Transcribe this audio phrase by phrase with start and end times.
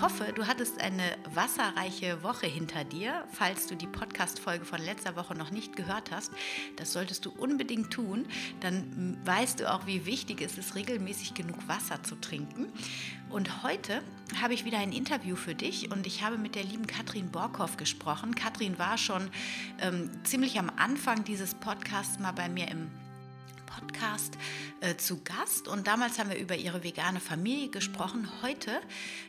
[0.00, 3.26] Ich hoffe, du hattest eine wasserreiche Woche hinter dir.
[3.34, 6.32] Falls du die Podcast-Folge von letzter Woche noch nicht gehört hast,
[6.76, 8.24] das solltest du unbedingt tun.
[8.60, 12.72] Dann weißt du auch, wie wichtig es ist, regelmäßig genug Wasser zu trinken.
[13.28, 14.00] Und heute
[14.40, 17.76] habe ich wieder ein Interview für dich und ich habe mit der lieben Katrin Borkhoff
[17.76, 18.34] gesprochen.
[18.34, 19.28] Katrin war schon
[19.82, 22.90] ähm, ziemlich am Anfang dieses Podcasts mal bei mir im
[23.66, 24.38] Podcast
[24.80, 28.28] äh, zu Gast und damals haben wir über ihre vegane Familie gesprochen.
[28.42, 28.80] Heute,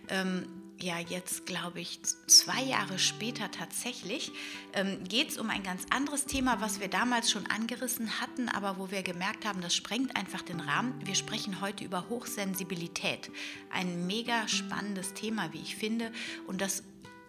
[0.07, 0.45] ähm,
[0.83, 4.31] ja jetzt glaube ich zwei Jahre später tatsächlich,
[4.73, 8.77] ähm, geht es um ein ganz anderes Thema, was wir damals schon angerissen hatten, aber
[8.77, 10.93] wo wir gemerkt haben, das sprengt einfach den Rahmen.
[11.05, 13.31] Wir sprechen heute über Hochsensibilität.
[13.69, 16.11] Ein mega spannendes Thema, wie ich finde,
[16.47, 16.83] und das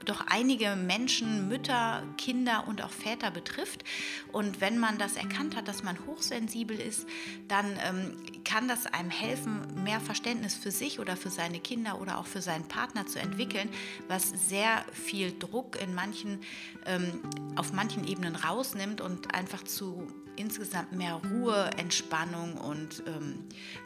[0.04, 3.84] doch einige Menschen, Mütter, Kinder und auch Väter betrifft.
[4.32, 7.06] Und wenn man das erkannt hat, dass man hochsensibel ist,
[7.48, 8.16] dann ähm,
[8.52, 12.42] kann das einem helfen, mehr Verständnis für sich oder für seine Kinder oder auch für
[12.42, 13.70] seinen Partner zu entwickeln,
[14.08, 16.38] was sehr viel Druck in manchen,
[16.84, 17.22] ähm,
[17.56, 23.38] auf manchen Ebenen rausnimmt und einfach zu insgesamt mehr Ruhe, Entspannung und ähm,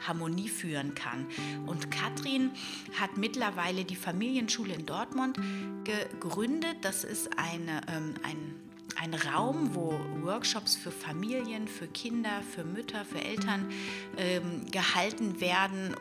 [0.05, 1.27] Harmonie führen kann.
[1.67, 2.51] Und Katrin
[2.99, 5.39] hat mittlerweile die Familienschule in Dortmund
[5.85, 6.79] gegründet.
[6.83, 8.66] Das ist eine, ähm, ein,
[9.01, 13.71] ein Raum, wo Workshops für Familien, für Kinder, für Mütter, für Eltern
[14.17, 15.95] ähm, gehalten werden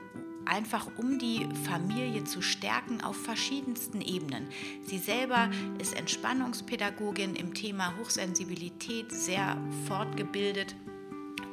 [0.45, 4.47] einfach um die Familie zu stärken auf verschiedensten Ebenen.
[4.84, 9.57] Sie selber ist Entspannungspädagogin im Thema Hochsensibilität, sehr
[9.88, 10.75] fortgebildet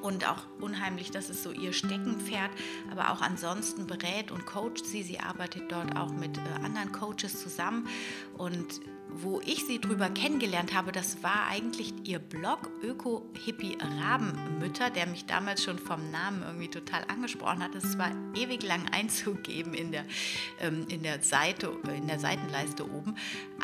[0.03, 2.51] und auch unheimlich, das ist so ihr Steckenpferd,
[2.91, 5.03] aber auch ansonsten berät und coacht sie.
[5.03, 7.89] Sie arbeitet dort auch mit äh, anderen Coaches zusammen
[8.37, 8.81] und
[9.15, 15.27] wo ich sie drüber kennengelernt habe, das war eigentlich ihr Blog Öko-Hippie Rabenmütter, der mich
[15.27, 17.75] damals schon vom Namen irgendwie total angesprochen hat.
[17.75, 20.05] Es war ewig lang einzugeben in der,
[20.61, 23.17] ähm, in der Seite, in der Seitenleiste oben.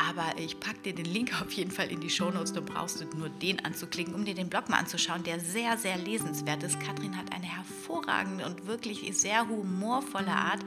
[0.08, 2.52] Aber ich packe dir den Link auf jeden Fall in die Shownotes.
[2.52, 6.62] Du brauchst nur den anzuklicken, um dir den Blog mal anzuschauen, der sehr, sehr lesenswert
[6.62, 6.80] ist.
[6.80, 10.60] Katrin hat eine hervorragende und wirklich sehr humorvolle Art,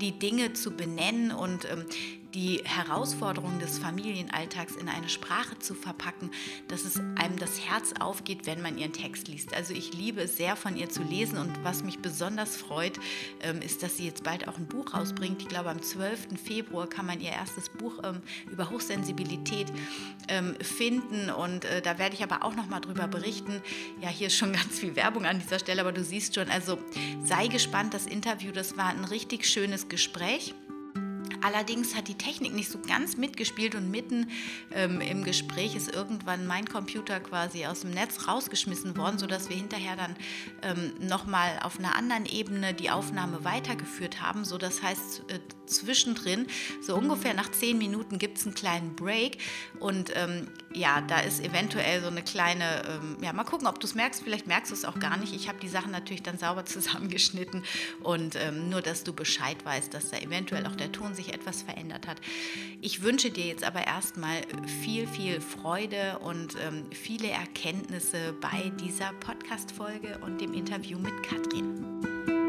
[0.00, 1.84] die Dinge zu benennen und ähm,
[2.34, 6.30] die Herausforderungen des Familienalltags in eine Sprache zu verpacken,
[6.66, 9.54] dass es einem das Herz aufgeht, wenn man ihren Text liest.
[9.54, 12.98] Also ich liebe es sehr von ihr zu lesen und was mich besonders freut,
[13.40, 15.42] ähm, ist, dass sie jetzt bald auch ein Buch rausbringt.
[15.42, 16.38] Ich glaube, am 12.
[16.42, 19.72] Februar kann man ihr erstes Buch ähm, über Hochsensibilität
[20.28, 23.62] ähm, finden und äh, da werde ich aber auch noch mal drüber berichten.
[24.00, 26.78] Ja, hier ist schon ganz viel Werbung an dieser Stelle, aber du siehst schon, also
[27.22, 30.54] sei gespannt, das Interview, das war ein richtig schönes Gespräch.
[31.44, 34.30] Allerdings hat die Technik nicht so ganz mitgespielt und mitten
[34.72, 39.56] ähm, im Gespräch ist irgendwann mein Computer quasi aus dem Netz rausgeschmissen worden, sodass wir
[39.56, 40.16] hinterher dann
[40.62, 44.46] ähm, nochmal auf einer anderen Ebene die Aufnahme weitergeführt haben.
[44.46, 46.46] So, das heißt, äh, zwischendrin,
[46.80, 49.36] so ungefähr nach zehn Minuten gibt es einen kleinen Break
[49.80, 53.86] und ähm, ja, da ist eventuell so eine kleine, ähm, ja, mal gucken, ob du
[53.86, 55.34] es merkst, vielleicht merkst du es auch gar nicht.
[55.34, 57.64] Ich habe die Sachen natürlich dann sauber zusammengeschnitten
[58.02, 61.62] und ähm, nur, dass du Bescheid weißt, dass da eventuell auch der Ton sich etwas
[61.62, 62.20] verändert hat.
[62.80, 64.42] Ich wünsche dir jetzt aber erstmal
[64.82, 72.43] viel, viel Freude und ähm, viele Erkenntnisse bei dieser Podcast-Folge und dem Interview mit Katrin.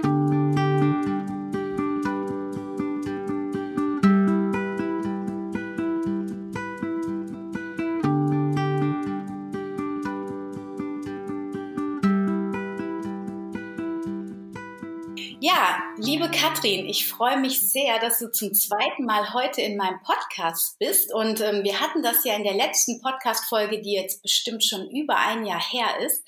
[16.15, 20.79] Liebe Katrin, ich freue mich sehr, dass du zum zweiten Mal heute in meinem Podcast
[20.79, 21.13] bist.
[21.13, 25.17] Und ähm, wir hatten das ja in der letzten Podcast-Folge, die jetzt bestimmt schon über
[25.17, 26.23] ein Jahr her ist.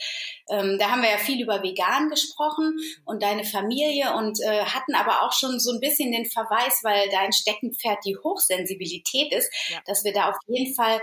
[0.49, 4.93] Ähm, da haben wir ja viel über Vegan gesprochen und deine Familie und äh, hatten
[4.93, 9.79] aber auch schon so ein bisschen den Verweis, weil dein Steckenpferd die Hochsensibilität ist, ja.
[9.85, 10.99] dass wir da auf jeden Fall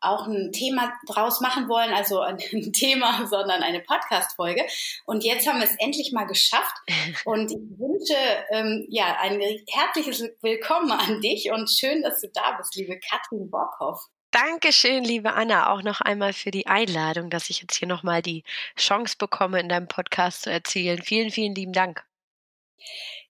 [0.00, 2.38] auch ein Thema draus machen wollen, also ein
[2.72, 4.66] Thema, sondern eine Podcast-Folge.
[5.04, 6.76] Und jetzt haben wir es endlich mal geschafft.
[7.24, 8.16] Und ich wünsche
[8.50, 13.50] ähm, ja ein herzliches Willkommen an dich und schön, dass du da bist, liebe Katrin
[13.50, 14.08] Bockhoff.
[14.30, 18.44] Dankeschön, liebe Anna, auch noch einmal für die Einladung, dass ich jetzt hier nochmal die
[18.76, 21.00] Chance bekomme, in deinem Podcast zu erzählen.
[21.02, 22.04] Vielen, vielen lieben Dank.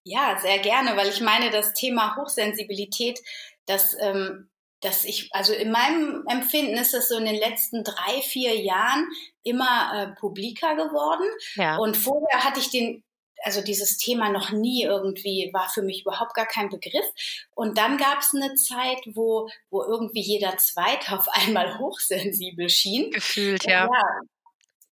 [0.03, 3.19] Ja, sehr gerne, weil ich meine, das Thema Hochsensibilität,
[3.65, 4.49] das ähm,
[4.81, 9.07] dass ich, also in meinem Empfinden ist das so in den letzten drei, vier Jahren
[9.43, 11.27] immer äh, publiker geworden.
[11.55, 11.77] Ja.
[11.77, 13.03] Und vorher hatte ich den,
[13.43, 17.05] also dieses Thema noch nie irgendwie, war für mich überhaupt gar kein Begriff.
[17.55, 23.11] Und dann gab es eine Zeit, wo, wo irgendwie jeder Zweite auf einmal hochsensibel schien.
[23.11, 23.85] Gefühlt, ja.
[23.85, 24.21] ja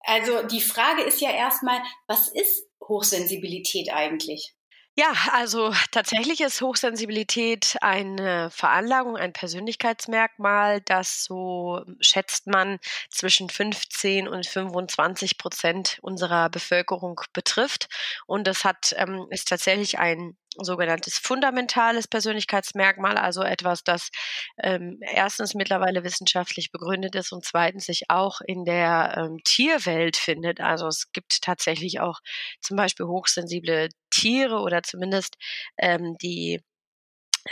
[0.00, 4.55] Also die Frage ist ja erstmal, was ist Hochsensibilität eigentlich?
[4.98, 12.78] Ja, also tatsächlich ist Hochsensibilität eine Veranlagung, ein Persönlichkeitsmerkmal, das so schätzt man
[13.10, 17.88] zwischen 15 und 25 Prozent unserer Bevölkerung betrifft.
[18.26, 20.34] Und das hat, ähm, ist tatsächlich ein
[20.64, 24.10] sogenanntes fundamentales Persönlichkeitsmerkmal, also etwas, das
[24.62, 30.60] ähm, erstens mittlerweile wissenschaftlich begründet ist und zweitens sich auch in der ähm, Tierwelt findet.
[30.60, 32.20] Also es gibt tatsächlich auch
[32.60, 35.36] zum Beispiel hochsensible Tiere oder zumindest
[35.78, 36.60] ähm, die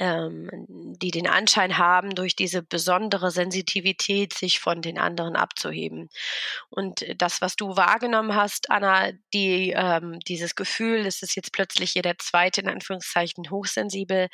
[0.01, 6.09] die den Anschein haben, durch diese besondere Sensitivität sich von den anderen abzuheben.
[6.69, 11.95] Und das, was du wahrgenommen hast, Anna, die, ähm, dieses Gefühl, es ist jetzt plötzlich
[11.95, 14.29] jeder zweite in Anführungszeichen hochsensibel,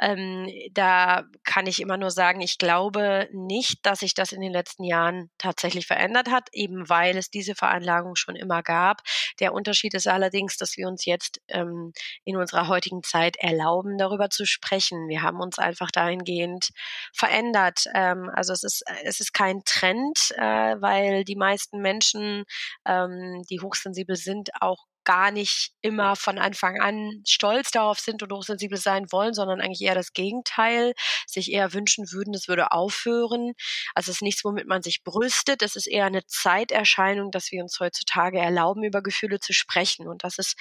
[0.00, 4.52] ähm, da kann ich immer nur sagen, ich glaube nicht, dass sich das in den
[4.52, 9.02] letzten Jahren tatsächlich verändert hat, eben weil es diese Veranlagung schon immer gab.
[9.40, 11.92] Der Unterschied ist allerdings, dass wir uns jetzt ähm,
[12.24, 15.08] in unserer heutigen Zeit erlauben, darüber zu sprechen sprechen.
[15.08, 16.70] Wir haben uns einfach dahingehend
[17.12, 17.84] verändert.
[17.94, 22.44] Ähm, also es ist, es ist kein Trend, äh, weil die meisten Menschen,
[22.86, 28.32] ähm, die hochsensibel sind, auch gar nicht immer von Anfang an stolz darauf sind und
[28.32, 30.94] hochsensibel sein wollen, sondern eigentlich eher das Gegenteil,
[31.26, 33.52] sich eher wünschen würden, es würde aufhören.
[33.94, 35.62] Also es ist nichts, womit man sich brüstet.
[35.62, 40.24] Es ist eher eine Zeiterscheinung, dass wir uns heutzutage erlauben, über Gefühle zu sprechen und
[40.24, 40.54] dass es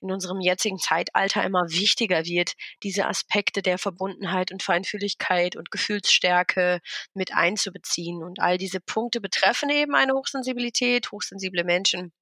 [0.00, 2.52] in unserem jetzigen Zeitalter immer wichtiger wird,
[2.82, 6.80] diese Aspekte der Verbundenheit und Feinfühligkeit und Gefühlsstärke
[7.14, 8.22] mit einzubeziehen.
[8.22, 12.12] Und all diese Punkte betreffen eben eine Hochsensibilität, hochsensible Menschen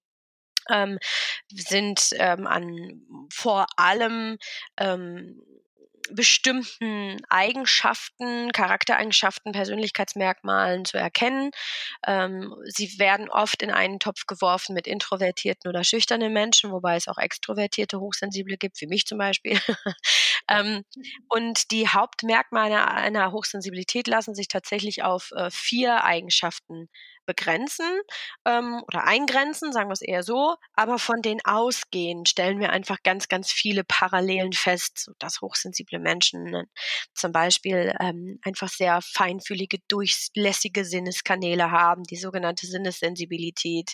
[0.70, 0.98] ähm,
[1.50, 3.02] sind ähm, an
[3.32, 4.38] vor allem
[4.78, 5.40] ähm,
[6.10, 11.50] bestimmten Eigenschaften, Charaktereigenschaften, Persönlichkeitsmerkmalen zu erkennen.
[12.06, 17.08] Ähm, sie werden oft in einen Topf geworfen mit introvertierten oder schüchternen Menschen, wobei es
[17.08, 19.58] auch extrovertierte, hochsensible gibt, wie mich zum Beispiel.
[20.48, 20.84] ähm,
[21.28, 26.88] und die Hauptmerkmale einer Hochsensibilität lassen sich tatsächlich auf äh, vier Eigenschaften
[27.26, 27.86] begrenzen
[28.44, 30.56] ähm, oder eingrenzen, sagen wir es eher so.
[30.74, 35.98] Aber von den ausgehen stellen wir einfach ganz, ganz viele Parallelen fest, so dass hochsensible
[35.98, 36.66] Menschen ne,
[37.14, 43.92] zum Beispiel ähm, einfach sehr feinfühlige, durchlässige Sinneskanäle haben, die sogenannte Sinnessensibilität.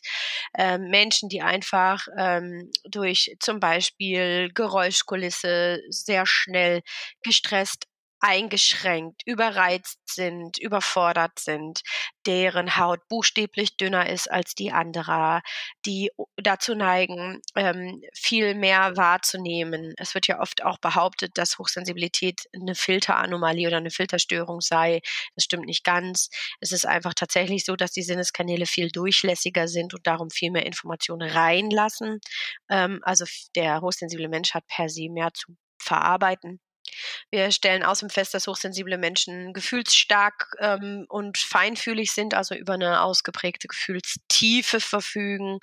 [0.56, 6.82] Ähm, Menschen, die einfach ähm, durch zum Beispiel Geräuschkulisse sehr schnell
[7.22, 7.86] gestresst
[8.20, 11.80] eingeschränkt, überreizt sind, überfordert sind,
[12.26, 15.40] deren Haut buchstäblich dünner ist als die anderer,
[15.86, 19.94] die dazu neigen, ähm, viel mehr wahrzunehmen.
[19.96, 25.00] Es wird ja oft auch behauptet, dass Hochsensibilität eine Filteranomalie oder eine Filterstörung sei.
[25.34, 26.28] Das stimmt nicht ganz.
[26.60, 30.66] Es ist einfach tatsächlich so, dass die Sinneskanäle viel durchlässiger sind und darum viel mehr
[30.66, 32.20] Informationen reinlassen.
[32.68, 36.60] Ähm, also der hochsensible Mensch hat per se mehr zu verarbeiten
[37.30, 43.02] wir stellen außerdem fest, dass hochsensible Menschen gefühlsstark ähm, und feinfühlig sind, also über eine
[43.02, 45.58] ausgeprägte Gefühlstiefe verfügen.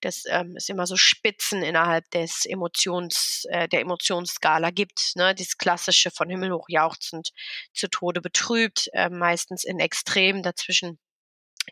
[0.00, 5.12] Das ähm, ist immer so Spitzen innerhalb des Emotions, äh, der Emotionsskala gibt.
[5.16, 5.34] Ne?
[5.34, 7.30] Dieses klassische von Himmel hoch jauchzend
[7.74, 10.98] zu Tode betrübt, äh, meistens in Extrem dazwischen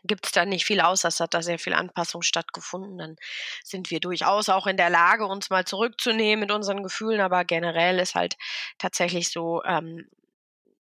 [0.03, 1.03] gibt es da nicht viel aus.
[1.03, 2.97] Es hat da sehr viel Anpassung stattgefunden.
[2.97, 3.15] Dann
[3.63, 7.21] sind wir durchaus auch in der Lage, uns mal zurückzunehmen mit unseren Gefühlen.
[7.21, 8.35] Aber generell ist halt
[8.77, 10.09] tatsächlich so, ähm,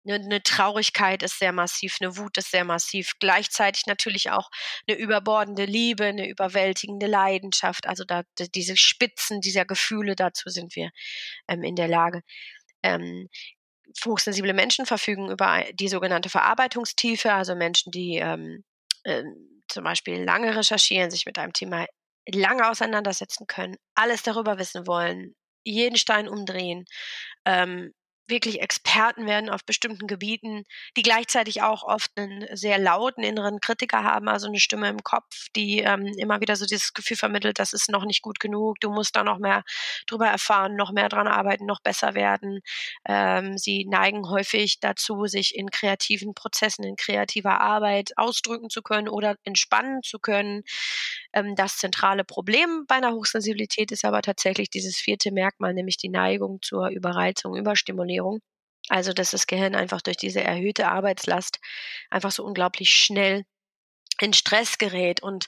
[0.05, 3.13] eine, eine Traurigkeit ist sehr massiv, eine Wut ist sehr massiv.
[3.19, 4.49] Gleichzeitig natürlich auch
[4.87, 7.87] eine überbordende Liebe, eine überwältigende Leidenschaft.
[7.87, 8.23] Also da
[8.55, 10.91] diese Spitzen dieser Gefühle, dazu sind wir
[11.47, 12.23] ähm, in der Lage.
[12.83, 13.29] Ähm,
[14.05, 18.63] hochsensible Menschen verfügen über die sogenannte Verarbeitungstiefe, also Menschen, die ähm,
[19.03, 19.23] äh,
[19.67, 21.85] zum Beispiel lange recherchieren, sich mit einem Thema
[22.27, 26.85] lange auseinandersetzen können, alles darüber wissen wollen, jeden Stein umdrehen,
[27.45, 27.93] ähm,
[28.31, 30.63] wirklich Experten werden auf bestimmten Gebieten,
[30.97, 35.47] die gleichzeitig auch oft einen sehr lauten inneren Kritiker haben, also eine Stimme im Kopf,
[35.55, 38.89] die ähm, immer wieder so dieses Gefühl vermittelt, das ist noch nicht gut genug, du
[38.89, 39.63] musst da noch mehr
[40.07, 42.61] drüber erfahren, noch mehr dran arbeiten, noch besser werden.
[43.05, 49.09] Ähm, sie neigen häufig dazu, sich in kreativen Prozessen, in kreativer Arbeit ausdrücken zu können
[49.09, 50.63] oder entspannen zu können.
[51.33, 56.09] Ähm, das zentrale Problem bei einer Hochsensibilität ist aber tatsächlich dieses vierte Merkmal, nämlich die
[56.09, 58.20] Neigung zur Überreizung, Überstimulierung.
[58.89, 61.59] Also, dass das Gehirn einfach durch diese erhöhte Arbeitslast
[62.09, 63.45] einfach so unglaublich schnell
[64.21, 65.23] in Stress gerät.
[65.23, 65.47] Und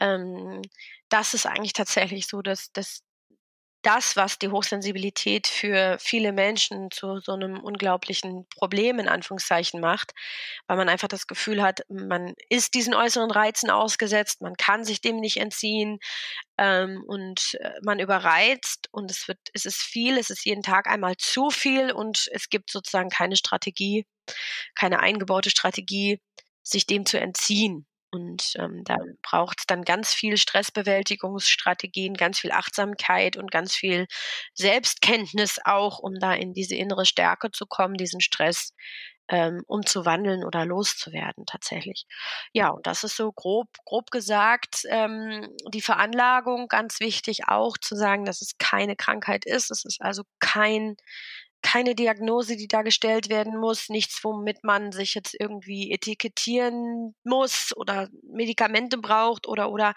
[0.00, 0.62] ähm,
[1.10, 3.02] das ist eigentlich tatsächlich so, dass, dass
[3.82, 10.12] das, was die Hochsensibilität für viele Menschen zu so einem unglaublichen Problem in Anführungszeichen macht,
[10.66, 15.00] weil man einfach das Gefühl hat, man ist diesen äußeren Reizen ausgesetzt, man kann sich
[15.00, 15.98] dem nicht entziehen,
[16.58, 20.88] ähm, und äh, man überreizt und es wird es ist viel, es ist jeden Tag
[20.88, 24.06] einmal zu viel und es gibt sozusagen keine Strategie,
[24.74, 26.20] keine eingebaute Strategie,
[26.62, 27.86] sich dem zu entziehen.
[28.10, 34.06] Und ähm, da braucht es dann ganz viel Stressbewältigungsstrategien, ganz viel Achtsamkeit und ganz viel
[34.54, 38.72] Selbstkenntnis auch, um da in diese innere Stärke zu kommen, diesen Stress
[39.28, 42.06] ähm, umzuwandeln oder loszuwerden tatsächlich.
[42.52, 46.68] Ja, und das ist so grob, grob gesagt ähm, die Veranlagung.
[46.68, 49.70] Ganz wichtig auch zu sagen, dass es keine Krankheit ist.
[49.70, 50.96] Es ist also kein
[51.62, 57.76] keine Diagnose, die da gestellt werden muss, nichts, womit man sich jetzt irgendwie etikettieren muss
[57.76, 59.94] oder Medikamente braucht oder oder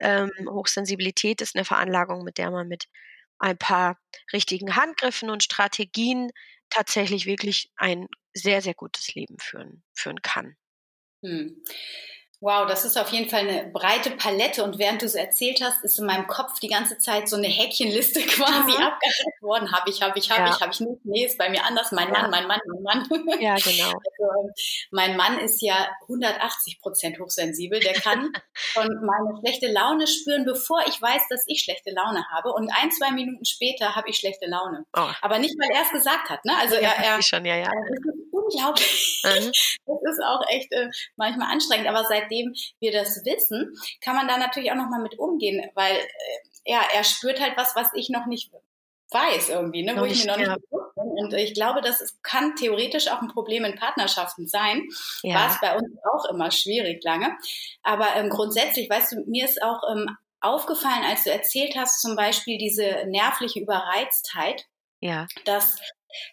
[0.00, 2.86] ähm, Hochsensibilität ist eine Veranlagung, mit der man mit
[3.38, 3.98] ein paar
[4.32, 6.30] richtigen Handgriffen und Strategien
[6.70, 10.56] tatsächlich wirklich ein sehr, sehr gutes Leben führen, führen kann.
[11.24, 11.62] Hm.
[12.40, 15.82] Wow, das ist auf jeden Fall eine breite Palette und während du es erzählt hast,
[15.82, 18.88] ist in meinem Kopf die ganze Zeit so eine Häkchenliste quasi ja.
[18.88, 19.72] abgehakt worden.
[19.72, 20.54] Habe ich, habe ich, habe ja.
[20.54, 21.04] ich, habe ich nicht.
[21.04, 21.90] Nee, ist bei mir anders.
[21.90, 22.22] Mein ja.
[22.22, 23.08] Mann, mein Mann, mein Mann.
[23.40, 23.92] Ja, genau.
[24.20, 24.50] Also,
[24.90, 27.80] mein Mann ist ja 180 Prozent hochsensibel.
[27.80, 32.52] Der kann schon meine schlechte Laune spüren, bevor ich weiß, dass ich schlechte Laune habe.
[32.52, 34.84] Und ein, zwei Minuten später habe ich schlechte Laune.
[34.96, 35.08] Oh.
[35.22, 36.44] Aber nicht, weil er es gesagt hat.
[36.44, 36.52] Ne?
[36.58, 37.70] Also er, er, schon, ja, ja.
[38.52, 39.22] Unglaublich.
[39.24, 39.52] Mhm.
[39.86, 41.88] Das ist auch echt äh, manchmal anstrengend.
[41.88, 46.38] Aber seitdem wir das wissen, kann man da natürlich auch nochmal mit umgehen, weil äh,
[46.64, 48.50] ja, er spürt halt was, was ich noch nicht
[49.10, 51.04] weiß irgendwie, ne, wo ich mir noch nicht bewusst bin.
[51.04, 54.86] Und ich glaube, das ist, kann theoretisch auch ein Problem in Partnerschaften sein.
[55.22, 55.36] Ja.
[55.36, 57.36] War es bei uns auch immer schwierig lange.
[57.82, 62.16] Aber ähm, grundsätzlich, weißt du, mir ist auch ähm, aufgefallen, als du erzählt hast, zum
[62.16, 64.66] Beispiel diese nervliche Überreiztheit.
[65.00, 65.26] Ja.
[65.44, 65.78] Das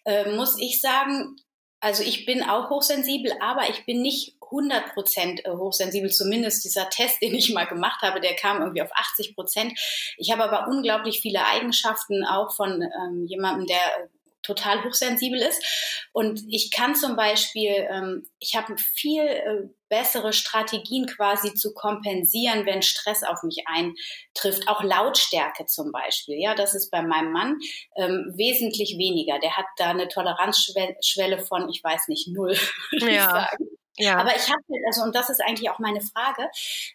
[0.05, 1.38] äh, muss ich sagen,
[1.86, 6.10] also ich bin auch hochsensibel, aber ich bin nicht 100 Prozent äh, hochsensibel.
[6.10, 9.80] Zumindest dieser Test, den ich mal gemacht habe, der kam irgendwie auf 80 Prozent.
[10.18, 14.10] Ich habe aber unglaublich viele Eigenschaften auch von ähm, jemandem, der
[14.42, 15.63] total hochsensibel ist.
[16.12, 22.65] Und ich kann zum Beispiel, ähm, ich habe viel äh, bessere Strategien quasi zu kompensieren,
[22.65, 24.68] wenn Stress auf mich eintrifft.
[24.68, 26.38] Auch Lautstärke zum Beispiel.
[26.39, 27.58] Ja, das ist bei meinem Mann
[27.96, 29.39] ähm, wesentlich weniger.
[29.39, 32.58] Der hat da eine Toleranzschwelle von, ich weiß nicht, null,
[32.92, 33.25] würde ja.
[33.25, 33.65] ich sagen.
[33.98, 34.18] Ja.
[34.18, 36.50] Aber ich habe, also und das ist eigentlich auch meine Frage,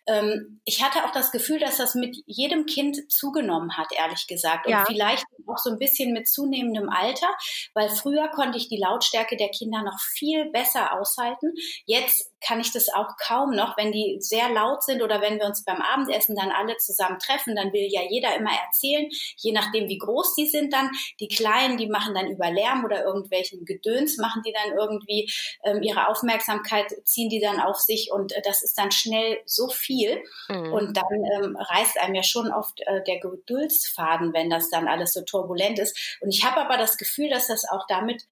[0.07, 4.67] ähm, ich hatte auch das Gefühl, dass das mit jedem Kind zugenommen hat, ehrlich gesagt.
[4.67, 4.85] Und ja.
[4.87, 7.29] vielleicht auch so ein bisschen mit zunehmendem Alter,
[7.75, 11.55] weil früher konnte ich die Lautstärke der Kinder noch viel besser aushalten.
[11.87, 15.47] Jetzt kann ich das auch kaum noch, wenn die sehr laut sind oder wenn wir
[15.47, 19.89] uns beim Abendessen dann alle zusammen treffen, dann will ja jeder immer erzählen, je nachdem
[19.89, 20.91] wie groß die sind dann.
[21.21, 25.31] Die Kleinen, die machen dann über Lärm oder irgendwelchen Gedöns, machen die dann irgendwie
[25.65, 29.69] ähm, ihre Aufmerksamkeit, ziehen die dann auf sich und äh, das ist dann schnell so
[29.69, 30.73] viel mhm.
[30.73, 35.13] und dann ähm, reißt einem ja schon oft äh, der Geduldsfaden, wenn das dann alles
[35.13, 36.19] so turbulent ist.
[36.21, 38.25] Und ich habe aber das Gefühl, dass das auch damit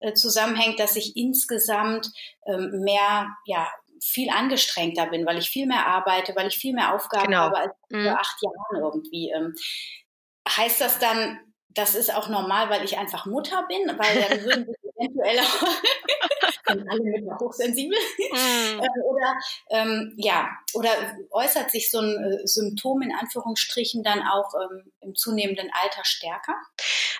[0.00, 2.10] äh, zusammenhängt, dass ich insgesamt
[2.46, 3.68] ähm, mehr, ja,
[4.02, 7.44] viel angestrengter bin, weil ich viel mehr arbeite, weil ich viel mehr Aufgaben genau.
[7.44, 8.08] habe als vor mhm.
[8.08, 9.30] acht Jahren irgendwie.
[9.30, 9.54] Ähm,
[10.48, 14.66] heißt das dann, das ist auch normal, weil ich einfach Mutter bin, weil dann würden
[14.66, 15.66] sich eventuell auch
[16.68, 17.96] sind alle mit hochsensibel.
[18.32, 18.80] Mm.
[18.80, 19.38] oder
[19.70, 20.90] ähm, ja, oder
[21.30, 26.54] äußert sich so ein äh, Symptom in Anführungsstrichen dann auch ähm, im zunehmenden Alter stärker?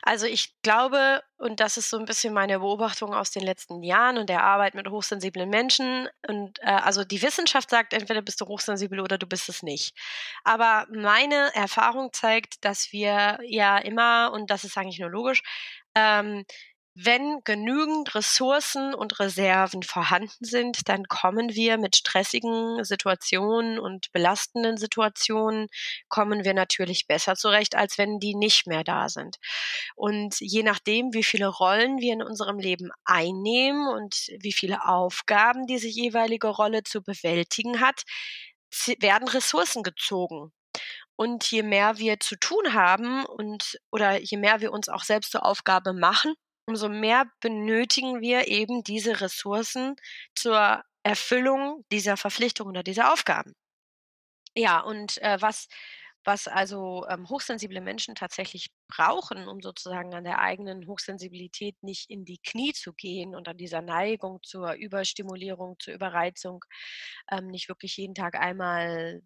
[0.02, 4.18] Also ich glaube, und das ist so ein bisschen meine Beobachtung aus den letzten Jahren
[4.18, 6.08] und der Arbeit mit hochsensiblen Menschen.
[6.26, 9.96] Und äh, also die Wissenschaft sagt, entweder bist du hochsensibel oder du bist es nicht.
[10.44, 15.42] Aber meine Erfahrung zeigt, dass wir ja immer, und das ist eigentlich nur logisch,
[15.94, 16.44] ähm,
[16.98, 24.78] wenn genügend Ressourcen und Reserven vorhanden sind, dann kommen wir mit stressigen Situationen und belastenden
[24.78, 25.66] Situationen,
[26.08, 29.36] kommen wir natürlich besser zurecht, als wenn die nicht mehr da sind.
[29.94, 35.66] Und je nachdem, wie viele Rollen wir in unserem Leben einnehmen und wie viele Aufgaben
[35.66, 38.04] diese jeweilige Rolle zu bewältigen hat,
[39.00, 40.50] werden Ressourcen gezogen.
[41.14, 45.32] Und je mehr wir zu tun haben und oder je mehr wir uns auch selbst
[45.32, 46.34] zur Aufgabe machen,
[46.66, 49.96] umso mehr benötigen wir eben diese Ressourcen
[50.34, 53.54] zur Erfüllung dieser Verpflichtung oder dieser Aufgaben.
[54.54, 55.68] Ja, und äh, was,
[56.24, 62.24] was also ähm, hochsensible Menschen tatsächlich brauchen, um sozusagen an der eigenen Hochsensibilität nicht in
[62.24, 66.64] die Knie zu gehen und an dieser Neigung zur Überstimulierung, zur Überreizung
[67.30, 69.22] ähm, nicht wirklich jeden Tag einmal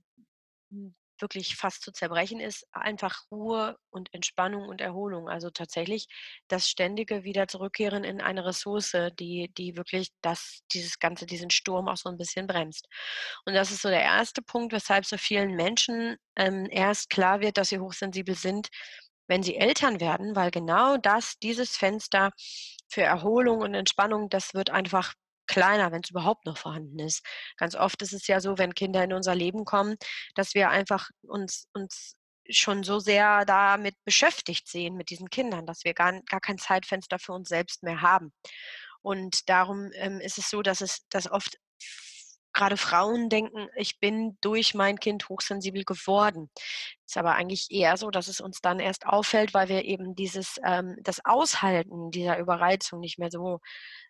[0.70, 5.28] hm, wirklich fast zu zerbrechen ist, einfach Ruhe und Entspannung und Erholung.
[5.28, 6.06] Also tatsächlich
[6.48, 11.88] das ständige wieder zurückkehren in eine Ressource, die, die wirklich das, dieses Ganze, diesen Sturm
[11.88, 12.86] auch so ein bisschen bremst.
[13.44, 17.56] Und das ist so der erste Punkt, weshalb so vielen Menschen ähm, erst klar wird,
[17.56, 18.68] dass sie hochsensibel sind,
[19.28, 22.32] wenn sie Eltern werden, weil genau das, dieses Fenster
[22.88, 25.14] für Erholung und Entspannung, das wird einfach
[25.50, 27.26] kleiner, wenn es überhaupt noch vorhanden ist.
[27.56, 29.96] Ganz oft ist es ja so, wenn Kinder in unser Leben kommen,
[30.36, 32.16] dass wir einfach uns, uns
[32.48, 37.18] schon so sehr damit beschäftigt sehen mit diesen Kindern, dass wir gar, gar kein Zeitfenster
[37.18, 38.32] für uns selbst mehr haben.
[39.02, 41.56] Und darum ähm, ist es so, dass es dass oft
[42.52, 46.50] gerade Frauen denken, ich bin durch mein Kind hochsensibel geworden.
[47.06, 50.56] Ist aber eigentlich eher so, dass es uns dann erst auffällt, weil wir eben dieses,
[50.64, 53.60] ähm, das Aushalten dieser Überreizung nicht mehr so,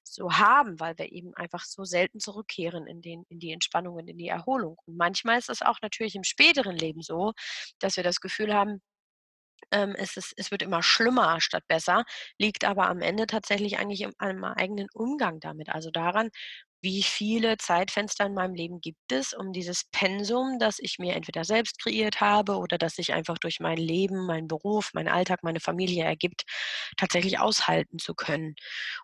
[0.02, 4.08] so haben, weil wir eben einfach so selten zurückkehren in, den, in die Entspannung und
[4.08, 4.76] in die Erholung.
[4.86, 7.32] Und manchmal ist es auch natürlich im späteren Leben so,
[7.78, 8.80] dass wir das Gefühl haben,
[9.72, 12.04] ähm, es, ist, es wird immer schlimmer statt besser,
[12.38, 15.68] liegt aber am Ende tatsächlich eigentlich im, im eigenen Umgang damit.
[15.68, 16.30] Also daran,
[16.82, 21.44] wie viele Zeitfenster in meinem Leben gibt es, um dieses Pensum, das ich mir entweder
[21.44, 25.60] selbst kreiert habe oder das sich einfach durch mein Leben, meinen Beruf, meinen Alltag, meine
[25.60, 26.44] Familie ergibt,
[26.96, 28.54] tatsächlich aushalten zu können.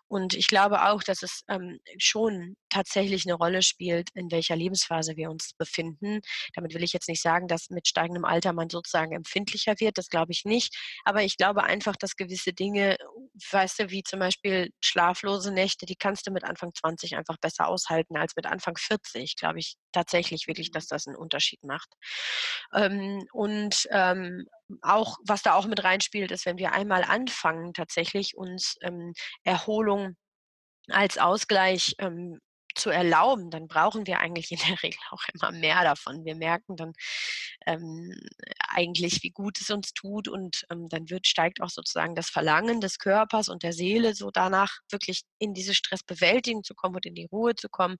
[0.07, 5.15] Und ich glaube auch, dass es ähm, schon tatsächlich eine Rolle spielt, in welcher Lebensphase
[5.15, 6.21] wir uns befinden.
[6.53, 10.09] Damit will ich jetzt nicht sagen, dass mit steigendem Alter man sozusagen empfindlicher wird, das
[10.09, 10.75] glaube ich nicht.
[11.05, 12.97] Aber ich glaube einfach, dass gewisse Dinge,
[13.51, 17.66] weißt du, wie zum Beispiel schlaflose Nächte, die kannst du mit Anfang 20 einfach besser
[17.67, 21.89] aushalten als mit Anfang 40, glaube ich tatsächlich wirklich, dass das einen Unterschied macht.
[22.73, 24.47] Ähm, und ähm,
[24.81, 30.15] auch, was da auch mit reinspielt, ist, wenn wir einmal anfangen, tatsächlich uns ähm, Erholung
[30.89, 32.39] als Ausgleich ähm,
[32.77, 36.25] zu erlauben, dann brauchen wir eigentlich in der Regel auch immer mehr davon.
[36.25, 36.93] Wir merken dann
[37.65, 38.13] ähm,
[38.69, 42.81] eigentlich, wie gut es uns tut und ähm, dann wird, steigt auch sozusagen das Verlangen
[42.81, 47.15] des Körpers und der Seele so danach wirklich in diese Stressbewältigung zu kommen und in
[47.15, 47.97] die Ruhe zu kommen,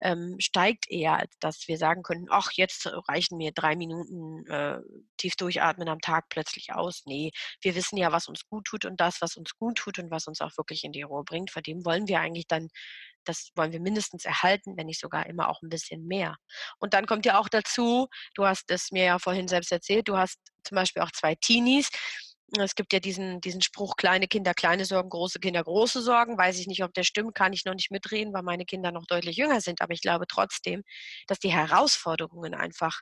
[0.00, 4.78] ähm, steigt eher, als dass wir sagen können, ach, jetzt reichen mir drei Minuten äh,
[5.16, 7.02] tief durchatmen am Tag plötzlich aus.
[7.06, 7.30] Nee,
[7.62, 10.26] wir wissen ja, was uns gut tut und das, was uns gut tut und was
[10.26, 12.68] uns auch wirklich in die Ruhe bringt, vor dem wollen wir eigentlich dann
[13.28, 16.36] das wollen wir mindestens erhalten, wenn nicht sogar immer auch ein bisschen mehr.
[16.78, 20.16] Und dann kommt ja auch dazu, du hast es mir ja vorhin selbst erzählt, du
[20.16, 21.88] hast zum Beispiel auch zwei Teenies.
[22.58, 26.38] Es gibt ja diesen, diesen Spruch, kleine Kinder, kleine Sorgen, große Kinder, große Sorgen.
[26.38, 29.04] Weiß ich nicht, ob der stimmt, kann ich noch nicht mitreden, weil meine Kinder noch
[29.06, 29.80] deutlich jünger sind.
[29.80, 30.82] Aber ich glaube trotzdem,
[31.26, 33.00] dass die Herausforderungen einfach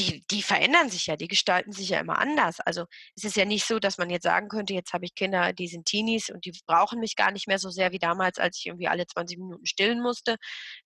[0.00, 2.60] die, die verändern sich ja, die gestalten sich ja immer anders.
[2.60, 2.86] Also
[3.16, 5.68] es ist ja nicht so, dass man jetzt sagen könnte, jetzt habe ich Kinder, die
[5.68, 8.66] sind Teenies und die brauchen mich gar nicht mehr so sehr wie damals, als ich
[8.66, 10.36] irgendwie alle 20 Minuten stillen musste.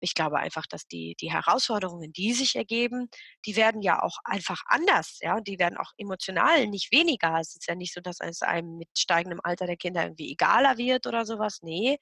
[0.01, 3.09] Ich glaube einfach, dass die, die Herausforderungen, die sich ergeben,
[3.46, 5.18] die werden ja auch einfach anders.
[5.20, 5.40] Ja?
[5.40, 7.38] Die werden auch emotional nicht weniger.
[7.40, 10.79] Es ist ja nicht so, dass es einem mit steigendem Alter der Kinder irgendwie egaler
[10.79, 11.59] wird oder sowas.
[11.62, 11.98] Nee,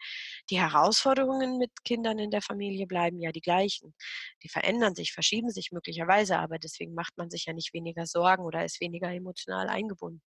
[0.50, 3.94] die Herausforderungen mit Kindern in der Familie bleiben ja die gleichen.
[4.42, 8.04] Die verändern sich, verschieben sich möglicherweise, aber deswegen deswegen macht man sich ja nicht weniger
[8.04, 10.20] Sorgen oder ist weniger emotional eingebunden.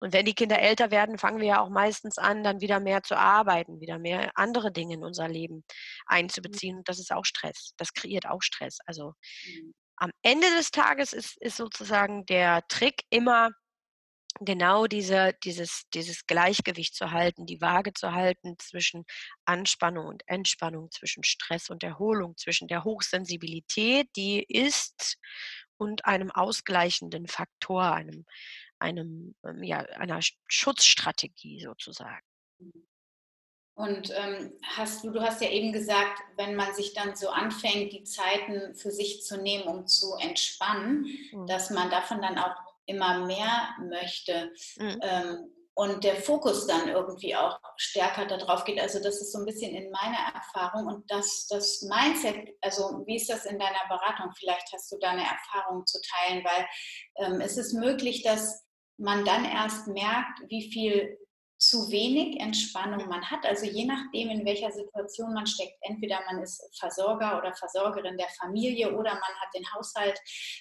[0.00, 3.02] Und wenn die Kinder älter werden, fangen wir ja auch meistens an, dann wieder mehr
[3.02, 5.62] zu arbeiten, wieder mehr andere Dinge in unser Leben mhm.
[6.06, 6.76] einzubeziehen.
[6.78, 7.72] Und das ist auch Stress.
[7.78, 8.78] Das kreiert auch Stress.
[8.86, 9.74] Also mhm.
[9.96, 13.50] am Ende des Tages ist, ist sozusagen der Trick immer,
[14.40, 19.04] genau diese, dieses, dieses Gleichgewicht zu halten, die Waage zu halten zwischen
[19.44, 25.18] Anspannung und Entspannung, zwischen Stress und Erholung, zwischen der Hochsensibilität, die ist
[25.78, 28.26] und einem ausgleichenden Faktor, einem,
[28.78, 32.24] einem ähm, ja, einer Schutzstrategie sozusagen.
[33.74, 37.92] Und ähm, hast du, du hast ja eben gesagt, wenn man sich dann so anfängt,
[37.92, 41.46] die Zeiten für sich zu nehmen, um zu entspannen, mhm.
[41.46, 44.52] dass man davon dann auch immer mehr möchte.
[44.78, 44.98] Mhm.
[45.00, 48.80] Ähm, und der Fokus dann irgendwie auch stärker darauf geht.
[48.80, 53.14] Also das ist so ein bisschen in meiner Erfahrung und das, das Mindset, also wie
[53.14, 54.32] ist das in deiner Beratung?
[54.36, 56.66] Vielleicht hast du da eine Erfahrung zu teilen, weil
[57.18, 61.16] ähm, es ist möglich, dass man dann erst merkt, wie viel
[61.58, 63.44] zu wenig Entspannung man hat.
[63.44, 68.28] Also je nachdem, in welcher Situation man steckt, entweder man ist Versorger oder Versorgerin der
[68.40, 70.20] Familie oder man hat den Haushalt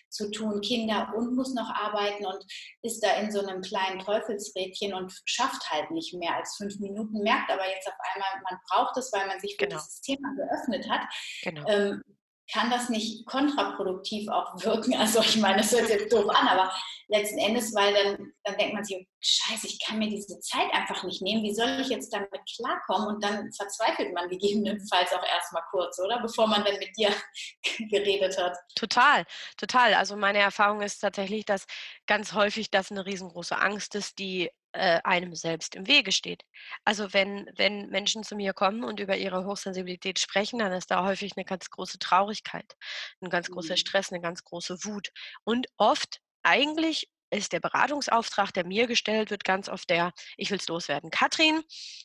[0.09, 2.43] zu tun, Kinder und muss noch arbeiten und
[2.81, 7.21] ist da in so einem kleinen Teufelsrädchen und schafft halt nicht mehr als fünf Minuten,
[7.21, 9.77] merkt aber jetzt auf einmal, man braucht es, weil man sich für genau.
[9.77, 11.07] dieses Thema geöffnet hat.
[11.43, 11.67] Genau.
[11.67, 12.03] Ähm,
[12.51, 14.95] kann das nicht kontraproduktiv auch wirken?
[15.07, 16.73] Also ich meine, das hört sich doof an, aber
[17.07, 21.03] letzten Endes, weil dann, dann denkt man sich, scheiße, ich kann mir diese Zeit einfach
[21.03, 23.15] nicht nehmen, wie soll ich jetzt damit klarkommen?
[23.15, 26.19] Und dann verzweifelt man gegebenenfalls auch erstmal kurz, oder?
[26.19, 27.11] Bevor man dann mit dir
[27.89, 28.57] geredet hat.
[28.75, 29.25] Total,
[29.57, 29.93] total.
[29.93, 31.65] Also meine Erfahrung ist tatsächlich, dass
[32.05, 36.43] ganz häufig das eine riesengroße Angst ist, die äh, einem selbst im Wege steht.
[36.85, 41.03] Also wenn, wenn Menschen zu mir kommen und über ihre Hochsensibilität sprechen, dann ist da
[41.03, 42.77] häufig eine ganz große Traurigkeit,
[43.21, 43.77] ein ganz großer mhm.
[43.77, 45.09] Stress, eine ganz große Wut.
[45.43, 50.57] Und oft eigentlich ist der Beratungsauftrag, der mir gestellt wird, ganz oft der, ich will
[50.57, 51.09] es loswerden.
[51.09, 51.61] Katrin,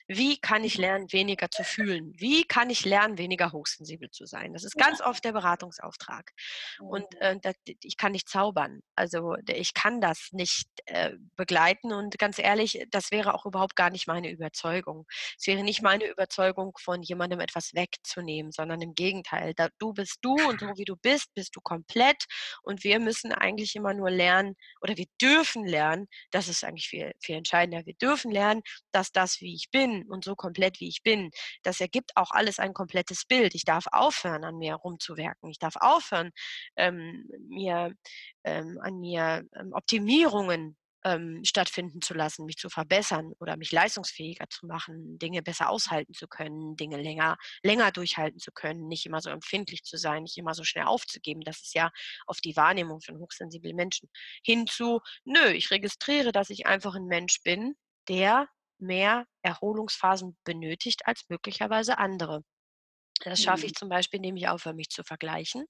[0.08, 0.82] wie kann ich mhm.
[0.82, 2.12] lernen, weniger zu fühlen?
[2.16, 4.52] Wie kann ich lernen, weniger hochsensibel zu sein?
[4.52, 6.32] Das ist ganz oft der Beratungsauftrag.
[6.80, 7.20] Und mhm.
[7.20, 8.80] äh, das, ich kann nicht zaubern.
[8.96, 11.92] Also ich kann das nicht äh, begleiten.
[11.92, 15.06] Und ganz ehrlich, das wäre auch überhaupt gar nicht meine Überzeugung.
[15.38, 19.54] Es wäre nicht meine Überzeugung, von jemandem etwas wegzunehmen, sondern im Gegenteil.
[19.54, 22.24] Da, du bist du und so wie du bist, bist du komplett.
[22.62, 27.12] Und wir müssen eigentlich immer nur lernen, oder wir dürfen lernen, das ist eigentlich viel,
[27.20, 31.02] viel entscheidender, wir dürfen lernen, dass das, wie ich bin und so komplett, wie ich
[31.02, 31.30] bin,
[31.62, 33.54] das ergibt auch alles ein komplettes Bild.
[33.54, 35.50] Ich darf aufhören, an mir rumzuwerken.
[35.50, 36.30] Ich darf aufhören,
[36.76, 37.92] ähm, mir,
[38.44, 44.46] ähm, an mir ähm, Optimierungen ähm, stattfinden zu lassen, mich zu verbessern oder mich leistungsfähiger
[44.48, 49.20] zu machen, Dinge besser aushalten zu können, Dinge länger, länger durchhalten zu können, nicht immer
[49.20, 51.42] so empfindlich zu sein, nicht immer so schnell aufzugeben.
[51.42, 51.90] Das ist ja
[52.26, 54.08] auf die Wahrnehmung von hochsensiblen Menschen.
[54.44, 57.74] Hinzu, nö, ich registriere, dass ich einfach ein Mensch bin,
[58.08, 62.42] der mehr Erholungsphasen benötigt als möglicherweise andere.
[63.30, 63.76] Das schaffe ich mhm.
[63.76, 65.66] zum Beispiel, indem ich aufhöre, mich zu vergleichen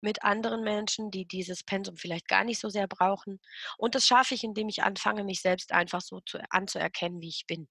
[0.00, 3.40] mit anderen Menschen, die dieses Pensum vielleicht gar nicht so sehr brauchen.
[3.78, 7.44] Und das schaffe ich, indem ich anfange, mich selbst einfach so zu, anzuerkennen, wie ich
[7.46, 7.68] bin.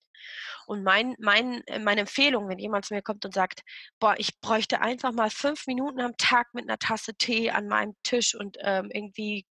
[0.66, 3.62] Und mein, mein, äh, meine Empfehlung, wenn jemand zu mir kommt und sagt,
[4.00, 7.96] boah, ich bräuchte einfach mal fünf Minuten am Tag mit einer Tasse Tee an meinem
[8.04, 9.46] Tisch und ähm, irgendwie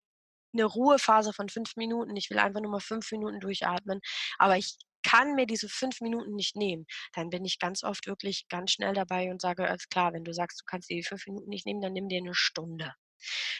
[0.53, 2.17] eine Ruhephase von fünf Minuten.
[2.17, 4.01] Ich will einfach nur mal fünf Minuten durchatmen.
[4.39, 8.47] Aber ich kann mir diese fünf Minuten nicht nehmen, dann bin ich ganz oft wirklich
[8.49, 11.27] ganz schnell dabei und sage, alles klar, wenn du sagst, du kannst dir die fünf
[11.27, 12.95] Minuten nicht nehmen, dann nimm dir eine Stunde.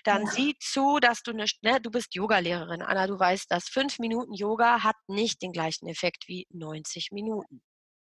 [0.03, 0.31] Dann ja.
[0.31, 4.35] sieh zu, dass du eine, ne, du bist Yogalehrerin, Anna, du weißt, dass fünf Minuten
[4.35, 7.63] Yoga hat nicht den gleichen Effekt wie 90 Minuten.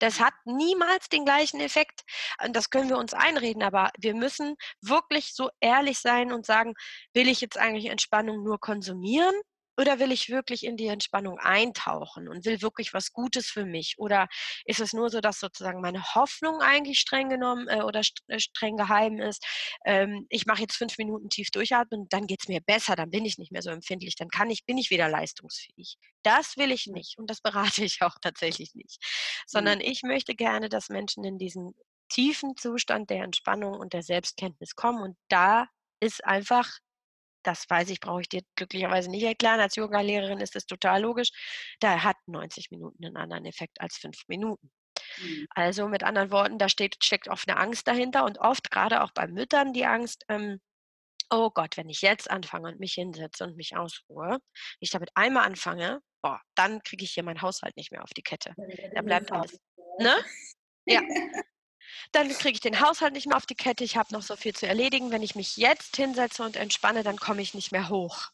[0.00, 2.02] Das hat niemals den gleichen Effekt.
[2.42, 6.74] Und das können wir uns einreden, aber wir müssen wirklich so ehrlich sein und sagen,
[7.12, 9.34] will ich jetzt eigentlich Entspannung nur konsumieren
[9.80, 13.94] oder will ich wirklich in die Entspannung eintauchen und will wirklich was Gutes für mich?
[13.98, 14.28] Oder
[14.66, 18.38] ist es nur so, dass sozusagen meine Hoffnung eigentlich streng genommen äh, oder st äh,
[18.38, 19.42] streng geheim ist?
[19.86, 23.24] Ähm, ich mache jetzt fünf Minuten tief durchatmen, dann geht es mir besser, dann bin
[23.24, 25.96] ich nicht mehr so empfindlich, dann kann ich, bin ich wieder leistungsfähig.
[26.22, 29.02] Das will ich nicht und das berate ich auch tatsächlich nicht.
[29.46, 29.84] Sondern mhm.
[29.84, 31.74] ich möchte gerne, dass Menschen in diesen
[32.10, 35.68] tiefen Zustand der Entspannung und der Selbstkenntnis kommen und da
[36.00, 36.68] ist einfach
[37.42, 39.60] das weiß ich, brauche ich dir glücklicherweise nicht erklären.
[39.60, 41.30] Als Yoga-Lehrerin ist es total logisch.
[41.80, 44.70] Da hat 90 Minuten einen anderen Effekt als fünf Minuten.
[45.18, 45.46] Mhm.
[45.50, 49.12] Also mit anderen Worten, da steht, steckt oft eine Angst dahinter und oft gerade auch
[49.12, 50.60] bei Müttern die Angst, ähm,
[51.30, 54.40] oh Gott, wenn ich jetzt anfange und mich hinsetze und mich ausruhe, wenn
[54.80, 58.22] ich damit einmal anfange, boah, dann kriege ich hier meinen Haushalt nicht mehr auf die
[58.22, 58.54] Kette.
[58.94, 59.58] Da bleibt alles.
[59.98, 60.14] Ne?
[60.86, 61.00] Ja,
[62.12, 63.84] Dann kriege ich den Haushalt nicht mehr auf die Kette.
[63.84, 65.10] Ich habe noch so viel zu erledigen.
[65.10, 68.30] Wenn ich mich jetzt hinsetze und entspanne, dann komme ich nicht mehr hoch.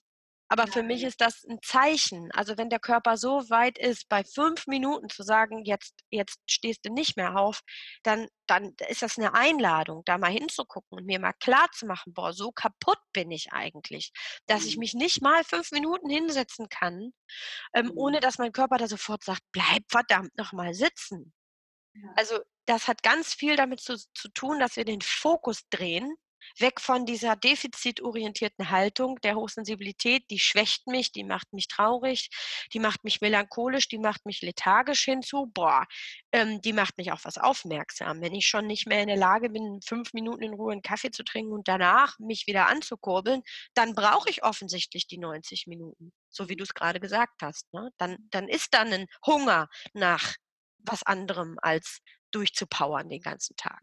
[0.48, 2.30] Aber für mich ist das ein Zeichen.
[2.32, 6.84] Also wenn der Körper so weit ist, bei fünf Minuten zu sagen, jetzt, jetzt stehst
[6.84, 7.62] du nicht mehr auf,
[8.04, 12.12] dann, dann ist das eine Einladung, da mal hinzugucken und mir mal klar zu machen,
[12.14, 14.12] boah, so kaputt bin ich eigentlich,
[14.46, 14.80] dass ich mhm.
[14.80, 17.12] mich nicht mal fünf Minuten hinsetzen kann,
[17.74, 18.20] ähm, ohne mhm.
[18.20, 21.32] dass mein Körper da sofort sagt, bleib verdammt noch mal sitzen.
[22.14, 26.16] Also das hat ganz viel damit zu, zu tun, dass wir den Fokus drehen,
[26.58, 32.30] weg von dieser defizitorientierten Haltung der Hochsensibilität, die schwächt mich, die macht mich traurig,
[32.72, 35.86] die macht mich melancholisch, die macht mich lethargisch hinzu, boah,
[36.32, 38.20] ähm, die macht mich auf was aufmerksam.
[38.20, 41.10] Wenn ich schon nicht mehr in der Lage bin, fünf Minuten in Ruhe einen Kaffee
[41.10, 43.42] zu trinken und danach mich wieder anzukurbeln,
[43.74, 47.72] dann brauche ich offensichtlich die 90 Minuten, so wie du es gerade gesagt hast.
[47.72, 47.90] Ne?
[47.98, 50.34] Dann, dann ist dann ein Hunger nach
[50.78, 52.00] was anderem als
[52.36, 53.82] durchzupowern den ganzen Tag.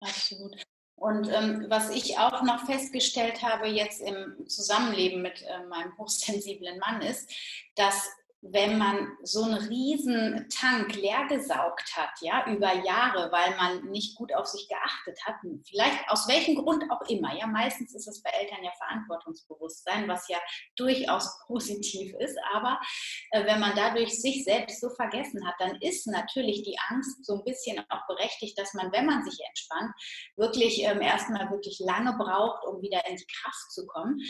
[0.00, 0.62] Absolut.
[0.94, 6.78] Und ähm, was ich auch noch festgestellt habe jetzt im Zusammenleben mit äh, meinem hochsensiblen
[6.78, 7.30] Mann ist,
[7.74, 8.08] dass
[8.42, 14.34] wenn man so einen riesen Tank leergesaugt hat, ja, über Jahre, weil man nicht gut
[14.34, 18.30] auf sich geachtet hat, vielleicht aus welchem Grund auch immer, ja, meistens ist es bei
[18.30, 20.38] Eltern ja Verantwortungsbewusstsein, was ja
[20.76, 22.78] durchaus positiv ist, aber
[23.30, 27.38] äh, wenn man dadurch sich selbst so vergessen hat, dann ist natürlich die Angst so
[27.38, 29.92] ein bisschen auch berechtigt, dass man, wenn man sich entspannt,
[30.36, 34.20] wirklich ähm, erstmal wirklich lange braucht, um wieder in die Kraft zu kommen.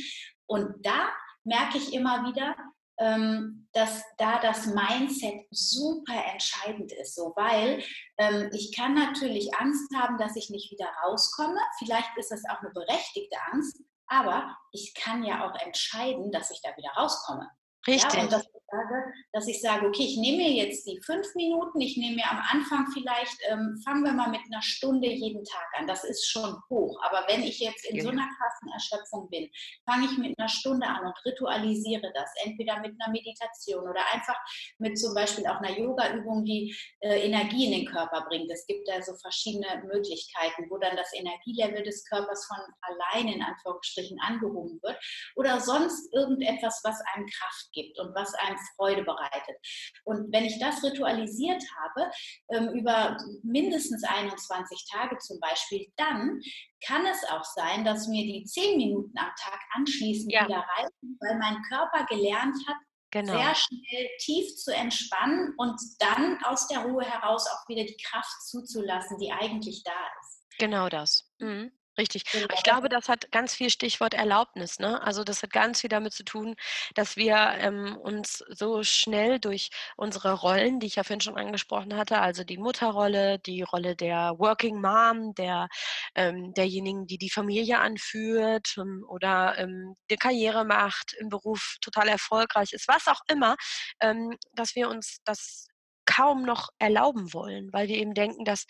[0.47, 1.11] Und da
[1.45, 2.57] merke ich immer wieder,
[2.99, 7.83] dass da das Mindset super entscheidend ist, so weil
[8.17, 11.61] ähm, ich kann natürlich Angst haben, dass ich nicht wieder rauskomme.
[11.79, 16.61] Vielleicht ist das auch eine berechtigte Angst, aber ich kann ja auch entscheiden, dass ich
[16.63, 17.51] da wieder rauskomme.
[17.87, 18.15] Richtig.
[18.15, 21.81] Ja, und ich, sage, dass ich sage, okay, ich nehme mir jetzt die fünf Minuten,
[21.81, 25.67] ich nehme mir am Anfang vielleicht, ähm, fangen wir mal mit einer Stunde jeden Tag
[25.79, 25.87] an.
[25.87, 27.01] Das ist schon hoch.
[27.03, 28.11] Aber wenn ich jetzt in genau.
[28.11, 29.49] so einer krassen Erschöpfung bin,
[29.89, 32.31] fange ich mit einer Stunde an und ritualisiere das.
[32.45, 34.39] Entweder mit einer Meditation oder einfach
[34.79, 38.51] mit zum Beispiel auch einer Yoga-Übung, die äh, Energie in den Körper bringt.
[38.51, 43.43] Es gibt da so verschiedene Möglichkeiten, wo dann das Energielevel des Körpers von allein in
[43.43, 44.99] Anführungsstrichen angehoben wird.
[45.37, 49.57] Oder sonst irgendetwas, was einem Kraft gibt und was einem Freude bereitet.
[50.05, 52.11] Und wenn ich das ritualisiert habe,
[52.51, 56.41] ähm, über mindestens 21 Tage zum Beispiel, dann
[56.85, 60.47] kann es auch sein, dass mir die 10 Minuten am Tag anschließend ja.
[60.47, 62.77] wieder reichen, weil mein Körper gelernt hat,
[63.13, 63.33] Genau.
[63.33, 68.43] sehr schnell tief zu entspannen und dann aus der Ruhe heraus auch wieder die Kraft
[68.49, 70.45] zuzulassen, die eigentlich da ist.
[70.59, 71.31] Genau das.
[71.39, 71.73] Mhm.
[71.99, 72.25] Richtig.
[72.31, 72.47] Genau.
[72.55, 74.79] Ich glaube, das hat ganz viel Stichwort Erlaubnis.
[74.79, 75.03] Ne?
[75.03, 76.55] Also das hat ganz viel damit zu tun,
[76.95, 81.97] dass wir ähm, uns so schnell durch unsere Rollen, die ich ja vorhin schon angesprochen
[81.97, 85.69] hatte, also die Mutterrolle, die Rolle der Working Mom, der
[86.15, 92.09] ähm, derjenigen, die die Familie anführt ähm, oder ähm, die Karriere macht, im Beruf total
[92.09, 93.57] erfolgreich ist, was auch immer,
[94.01, 95.69] ähm, dass wir uns das
[96.07, 98.67] kaum noch erlauben wollen, weil wir eben denken, dass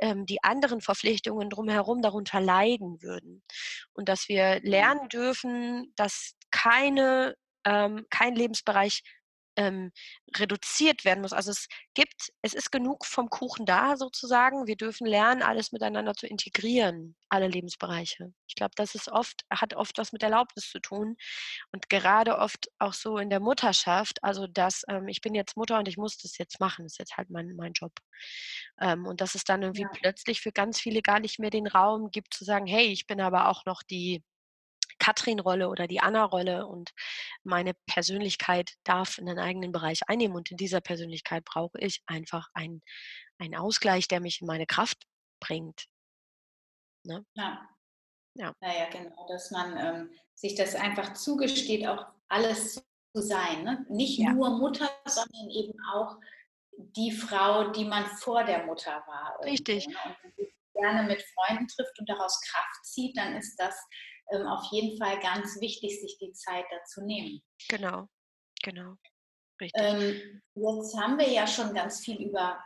[0.00, 3.42] ähm, die anderen Verpflichtungen drumherum darunter leiden würden.
[3.92, 4.70] Und dass wir mhm.
[4.70, 9.02] lernen dürfen, dass keine, ähm, kein Lebensbereich
[9.56, 9.92] ähm,
[10.36, 11.32] reduziert werden muss.
[11.32, 14.66] Also es gibt, es ist genug vom Kuchen da sozusagen.
[14.66, 18.32] Wir dürfen lernen, alles miteinander zu integrieren, alle Lebensbereiche.
[18.46, 21.16] Ich glaube, das ist oft, hat oft was mit Erlaubnis zu tun
[21.72, 25.78] und gerade oft auch so in der Mutterschaft, also dass ähm, ich bin jetzt Mutter
[25.78, 27.92] und ich muss das jetzt machen, das ist jetzt halt mein, mein Job.
[28.80, 29.90] Ähm, und dass es dann irgendwie ja.
[29.92, 33.20] plötzlich für ganz viele gar nicht mehr den Raum gibt zu sagen, hey, ich bin
[33.20, 34.22] aber auch noch die
[35.00, 36.92] Katrin-Rolle oder die Anna-Rolle und
[37.42, 42.82] meine Persönlichkeit darf einen eigenen Bereich einnehmen und in dieser Persönlichkeit brauche ich einfach einen,
[43.38, 45.02] einen Ausgleich, der mich in meine Kraft
[45.40, 45.86] bringt.
[47.04, 47.24] Ne?
[47.34, 47.68] Ja.
[48.34, 48.54] Ja.
[48.60, 53.64] Naja, genau, dass man ähm, sich das einfach zugesteht, auch alles zu sein.
[53.64, 53.84] Ne?
[53.88, 54.32] Nicht ja.
[54.32, 56.16] nur Mutter, sondern eben auch
[56.76, 59.38] die Frau, die man vor der Mutter war.
[59.44, 59.88] Richtig.
[59.88, 59.94] Ne?
[59.94, 63.74] Und wenn man sich gerne mit Freunden trifft und daraus Kraft zieht, dann ist das
[64.30, 67.42] ähm, auf jeden Fall ganz wichtig, sich die Zeit dazu nehmen.
[67.68, 68.08] Genau,
[68.62, 68.94] genau.
[69.74, 72.58] Ähm, jetzt haben wir ja schon ganz viel über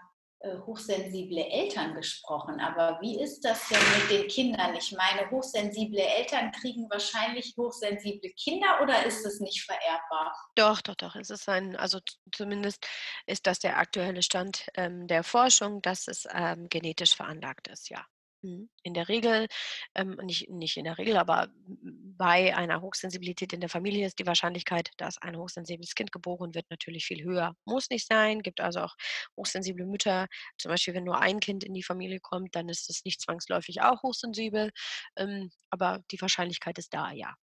[0.44, 4.74] äh, hochsensible Eltern gesprochen, aber wie ist das denn mit den Kindern?
[4.76, 10.36] Ich meine, hochsensible Eltern kriegen wahrscheinlich hochsensible Kinder oder ist es nicht vererbbar?
[10.54, 11.16] Doch, doch, doch.
[11.16, 11.98] Es ist ein, also
[12.30, 12.86] zumindest
[13.26, 18.04] ist das der aktuelle Stand ähm, der Forschung, dass es ähm, genetisch veranlagt ist, ja.
[18.44, 18.68] Mhm.
[18.82, 19.48] In der Regel,
[19.94, 24.26] ähm, nicht, nicht in der Regel, aber bei einer Hochsensibilität in der Familie ist die
[24.26, 27.56] Wahrscheinlichkeit, dass ein hochsensibles Kind geboren wird, natürlich viel höher.
[27.64, 28.94] Muss nicht sein, gibt also auch
[29.38, 30.26] hochsensible Mütter.
[30.58, 33.80] Zum Beispiel, wenn nur ein Kind in die Familie kommt, dann ist es nicht zwangsläufig
[33.80, 34.70] auch hochsensibel,
[35.16, 37.34] ähm, aber die Wahrscheinlichkeit ist da, ja.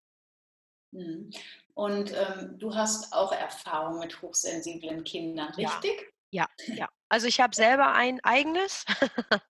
[0.92, 1.32] Mhm.
[1.74, 6.14] Und ähm, du hast auch Erfahrung mit hochsensiblen Kindern, richtig?
[6.30, 6.76] Ja, ja.
[6.76, 6.90] ja.
[7.12, 8.86] Also ich habe selber ein eigenes.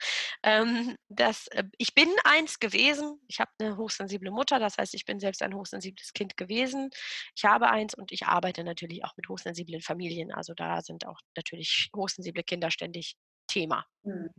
[0.44, 3.22] ähm, das, äh, ich bin eins gewesen.
[3.28, 6.90] Ich habe eine hochsensible Mutter, das heißt, ich bin selbst ein hochsensibles Kind gewesen.
[7.36, 10.32] Ich habe eins und ich arbeite natürlich auch mit hochsensiblen Familien.
[10.32, 13.86] Also da sind auch natürlich hochsensible Kinder ständig Thema.
[14.06, 14.32] Hm.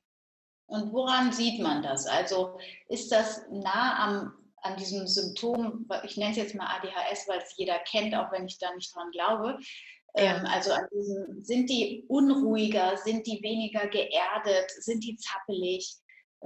[0.66, 2.06] Und woran sieht man das?
[2.06, 2.58] Also
[2.88, 7.56] ist das nah am, an diesem Symptom, ich nenne es jetzt mal ADHS, weil es
[7.56, 9.61] jeder kennt, auch wenn ich da nicht dran glaube.
[10.14, 15.96] Ähm, also an diesem, sind die unruhiger, sind die weniger geerdet, sind die zappelig?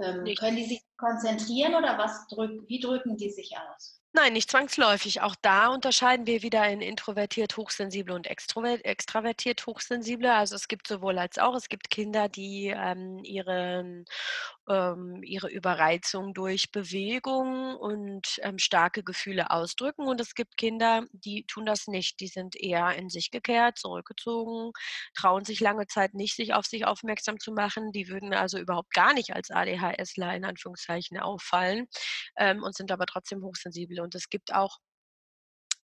[0.02, 4.00] Ähm, können die sich konzentrieren oder was drück, wie drücken die sich aus?
[4.12, 5.20] Nein, nicht zwangsläufig.
[5.20, 10.32] Auch da unterscheiden wir wieder in introvertiert hochsensible und extravertiert hochsensible.
[10.32, 11.54] Also es gibt sowohl als auch.
[11.54, 14.06] Es gibt Kinder, die ähm, ihren
[14.68, 20.06] ähm, ihre Überreizung durch Bewegung und ähm, starke Gefühle ausdrücken.
[20.06, 22.20] Und es gibt Kinder, die tun das nicht.
[22.20, 24.72] Die sind eher in sich gekehrt, zurückgezogen,
[25.14, 27.92] trauen sich lange Zeit nicht, sich auf sich aufmerksam zu machen.
[27.92, 31.86] Die würden also überhaupt gar nicht als ADHSler in Anführungszeichen auffallen
[32.36, 34.00] ähm, und sind aber trotzdem hochsensibel.
[34.00, 34.78] Und es gibt auch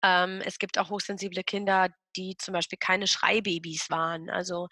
[0.04, 4.30] ähm, es gibt auch hochsensible Kinder, die zum Beispiel keine Schreibabys waren.
[4.30, 4.68] Also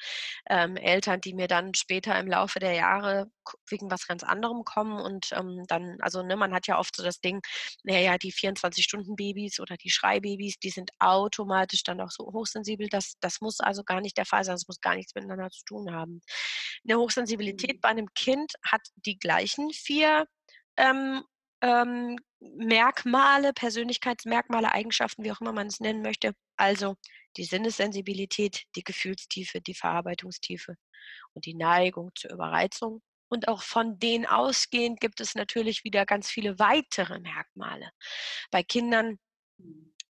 [0.49, 3.31] ähm, Eltern, die mir dann später im Laufe der Jahre
[3.69, 7.03] wegen was ganz anderem kommen und ähm, dann, also ne, man hat ja oft so
[7.03, 7.41] das Ding,
[7.83, 12.89] naja, die 24-Stunden-Babys oder die Schreibabys, die sind automatisch dann auch so hochsensibel.
[12.89, 15.65] Das, das muss also gar nicht der Fall sein, das muss gar nichts miteinander zu
[15.65, 16.21] tun haben.
[16.89, 17.81] Eine Hochsensibilität mhm.
[17.81, 20.27] bei einem Kind hat die gleichen vier
[20.77, 21.25] ähm,
[21.63, 26.33] ähm, Merkmale, Persönlichkeitsmerkmale, Eigenschaften, wie auch immer man es nennen möchte.
[26.57, 26.97] Also
[27.37, 30.77] die Sinnessensibilität, die Gefühlstiefe, die Verarbeitungstiefe
[31.35, 33.03] und die Neigung zur Überreizung.
[33.29, 37.91] Und auch von denen ausgehend gibt es natürlich wieder ganz viele weitere Merkmale.
[38.51, 39.19] Bei Kindern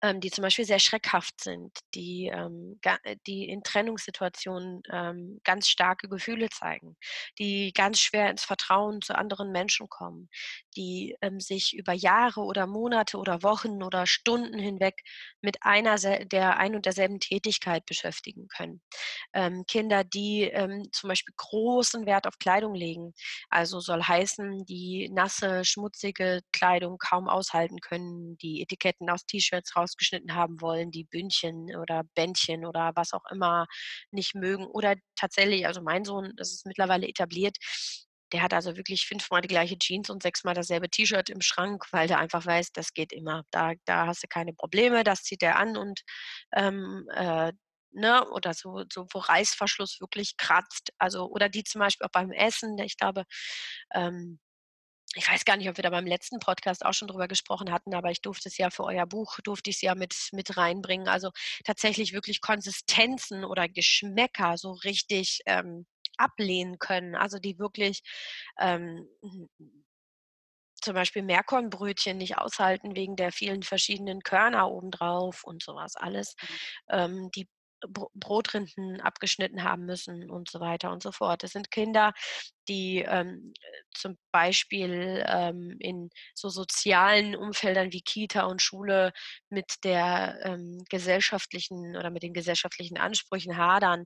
[0.02, 5.68] ähm, die zum Beispiel sehr schreckhaft sind, die, ähm, äh, die in Trennungssituationen ähm, ganz
[5.68, 6.96] starke Gefühle zeigen,
[7.38, 10.30] die ganz schwer ins Vertrauen zu anderen Menschen kommen,
[10.76, 15.02] die ähm, sich über Jahre oder Monate oder Wochen oder Stunden hinweg
[15.42, 18.82] mit einer der ein und derselben Tätigkeit beschäftigen können.
[19.34, 23.14] Ähm, Kinder, die ähm, zum Beispiel großen Wert auf Kleidung legen,
[23.50, 29.89] also soll heißen, die nasse, schmutzige Kleidung kaum aushalten können, die Etiketten aus T-Shirts raus
[29.90, 33.68] rausgeschnitten haben wollen, die Bündchen oder Bändchen oder was auch immer
[34.12, 34.66] nicht mögen.
[34.68, 37.58] Oder tatsächlich, also mein Sohn, das ist mittlerweile etabliert,
[38.32, 42.08] der hat also wirklich fünfmal die gleiche Jeans und sechsmal dasselbe T-Shirt im Schrank, weil
[42.08, 43.44] der einfach weiß, das geht immer.
[43.52, 46.02] Da, da hast du keine Probleme, das zieht er an und
[46.56, 47.52] ähm, äh,
[47.92, 50.92] ne, oder so, so, wo Reißverschluss wirklich kratzt.
[51.00, 53.24] Also, oder die zum Beispiel auch beim Essen, ich glaube,
[53.94, 54.40] ähm,
[55.16, 57.96] ich weiß gar nicht, ob wir da beim letzten Podcast auch schon drüber gesprochen hatten,
[57.96, 61.08] aber ich durfte es ja für euer Buch, durfte ich es ja mit, mit reinbringen.
[61.08, 61.32] Also
[61.66, 67.16] tatsächlich wirklich Konsistenzen oder Geschmäcker so richtig ähm, ablehnen können.
[67.16, 68.02] Also die wirklich
[68.60, 69.08] ähm,
[70.82, 76.36] zum Beispiel Meerkornbrötchen nicht aushalten wegen der vielen verschiedenen Körner obendrauf und sowas alles.
[76.42, 76.48] Mhm.
[76.90, 77.48] Ähm, die
[77.88, 81.44] Brotrinden abgeschnitten haben müssen und so weiter und so fort.
[81.44, 82.14] Es sind Kinder,
[82.68, 83.54] die ähm,
[83.94, 89.12] zum Beispiel ähm, in so sozialen Umfeldern wie Kita und Schule
[89.50, 94.06] mit der ähm, gesellschaftlichen oder mit den gesellschaftlichen Ansprüchen hadern,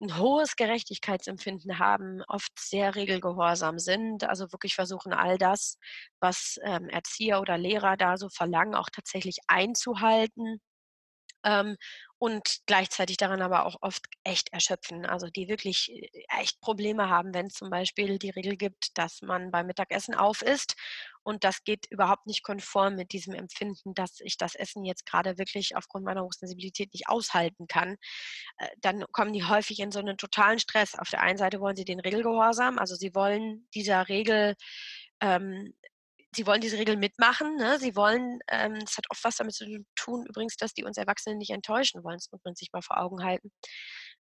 [0.00, 5.78] ein hohes Gerechtigkeitsempfinden haben, oft sehr regelgehorsam sind, also wirklich versuchen, all das,
[6.20, 10.60] was ähm, Erzieher oder Lehrer da so verlangen, auch tatsächlich einzuhalten
[11.44, 11.76] ähm,
[12.18, 15.04] und gleichzeitig daran aber auch oft echt erschöpfen.
[15.04, 16.08] Also die wirklich äh,
[16.40, 20.42] echt Probleme haben, wenn es zum Beispiel die Regel gibt, dass man beim Mittagessen auf
[20.42, 20.74] isst
[21.22, 25.38] und das geht überhaupt nicht konform mit diesem Empfinden, dass ich das Essen jetzt gerade
[25.38, 27.96] wirklich aufgrund meiner Hochsensibilität nicht aushalten kann,
[28.58, 30.94] äh, dann kommen die häufig in so einen totalen Stress.
[30.94, 34.54] Auf der einen Seite wollen sie den Regelgehorsam, also sie wollen dieser Regel
[35.20, 35.74] ähm,
[36.34, 37.56] sie wollen diese Regeln mitmachen.
[37.56, 37.78] Ne?
[37.78, 39.64] Sie wollen, ähm, es hat oft was damit zu
[39.96, 42.16] tun, übrigens, dass die uns Erwachsenen nicht enttäuschen wollen.
[42.16, 43.50] Das muss man sich mal vor Augen halten.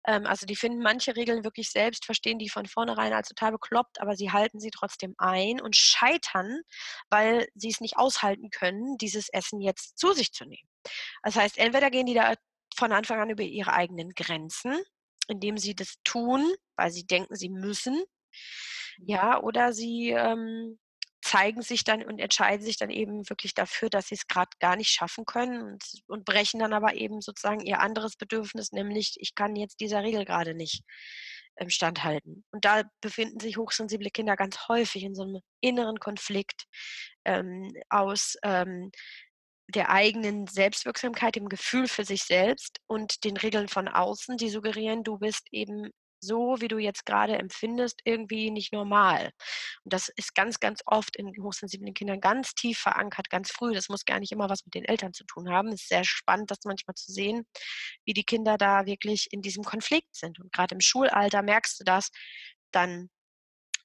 [0.08, 4.02] Ähm, also die finden manche Regeln wirklich selbst, verstehen die von vornherein als total bekloppt,
[4.02, 6.62] aber sie halten sie trotzdem ein und scheitern,
[7.10, 10.69] weil sie es nicht aushalten können, dieses Essen jetzt zu sich zu nehmen.
[11.24, 12.34] Das heißt, entweder gehen die da
[12.76, 14.82] von Anfang an über ihre eigenen Grenzen,
[15.28, 18.04] indem sie das tun, weil sie denken, sie müssen.
[18.97, 20.80] Ja, oder sie ähm,
[21.32, 24.76] zeigen sich dann und entscheiden sich dann eben wirklich dafür, dass sie es gerade gar
[24.76, 29.34] nicht schaffen können und, und, brechen dann aber eben sozusagen ihr anderes Bedürfnis, nämlich ich
[29.34, 30.84] kann jetzt dieser Regel gerade nicht
[31.56, 32.44] ähm, standhalten.
[32.52, 36.65] Und da befinden sich hochsensible Kinder ganz häufig in so einem inneren Konflikt
[37.24, 38.91] ähm, aus ähm,
[39.70, 45.06] der eigenen Selbstwirksamkeit, dem Gefühl für sich selbst und den Regeln von außen, die suggerieren,
[45.06, 45.91] du bist eben
[46.22, 49.32] so, wie du jetzt gerade empfindest, irgendwie nicht normal.
[49.84, 53.74] Und das ist ganz, ganz oft in hochsensiblen Kindern ganz tief verankert, ganz früh.
[53.74, 55.70] Das muss gar nicht immer was mit den Eltern zu tun haben.
[55.70, 57.46] Es ist sehr spannend, das manchmal zu sehen,
[58.06, 60.40] wie die Kinder da wirklich in diesem Konflikt sind.
[60.40, 62.10] Und gerade im Schulalter merkst du das,
[62.72, 63.10] dann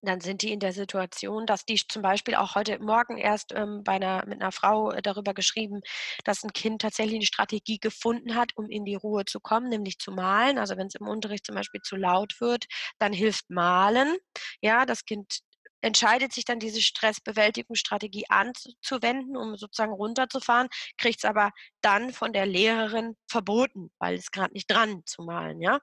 [0.07, 3.83] dann sind die in der Situation, dass die zum Beispiel auch heute Morgen erst ähm,
[3.85, 5.81] bei einer, mit einer Frau äh, darüber geschrieben,
[6.25, 9.99] dass ein Kind tatsächlich eine Strategie gefunden hat, um in die Ruhe zu kommen, nämlich
[9.99, 10.59] zu malen.
[10.59, 12.67] Also wenn es im Unterricht zum Beispiel zu laut wird,
[12.99, 14.17] dann hilft Malen.
[14.61, 15.41] Ja, das Kind
[15.87, 20.69] entscheidet sich dann diese Stressbewältigungsstrategie anzuwenden, um sozusagen runterzufahren,
[20.99, 25.61] kriegt es aber dann von der Lehrerin verboten, weil es gerade nicht dran zu malen,
[25.61, 25.79] ja.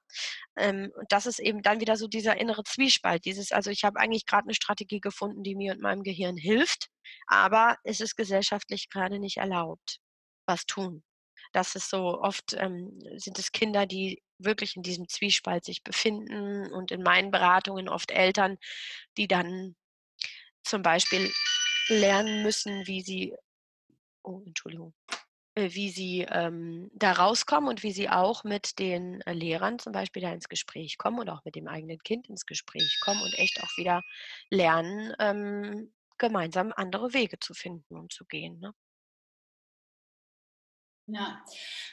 [0.57, 3.99] Ähm, und das ist eben dann wieder so dieser innere Zwiespalt, dieses, also ich habe
[3.99, 6.89] eigentlich gerade eine Strategie gefunden, die mir und meinem Gehirn hilft,
[7.27, 9.99] aber es ist gesellschaftlich gerade nicht erlaubt,
[10.45, 11.03] was tun.
[11.53, 16.71] Das ist so oft ähm, sind es Kinder, die wirklich in diesem Zwiespalt sich befinden
[16.73, 18.57] und in meinen Beratungen oft Eltern,
[19.17, 19.75] die dann
[20.64, 21.32] zum Beispiel
[21.88, 23.36] lernen müssen, wie sie,
[24.24, 24.93] oh, Entschuldigung,
[25.55, 29.93] äh, wie sie ähm, da rauskommen und wie sie auch mit den äh, Lehrern zum
[29.93, 33.34] Beispiel da ins Gespräch kommen und auch mit dem eigenen Kind ins Gespräch kommen und
[33.38, 34.01] echt auch wieder
[34.49, 38.59] lernen, ähm, gemeinsam andere Wege zu finden und zu gehen.
[38.59, 38.74] Ne?
[41.07, 41.43] Ja,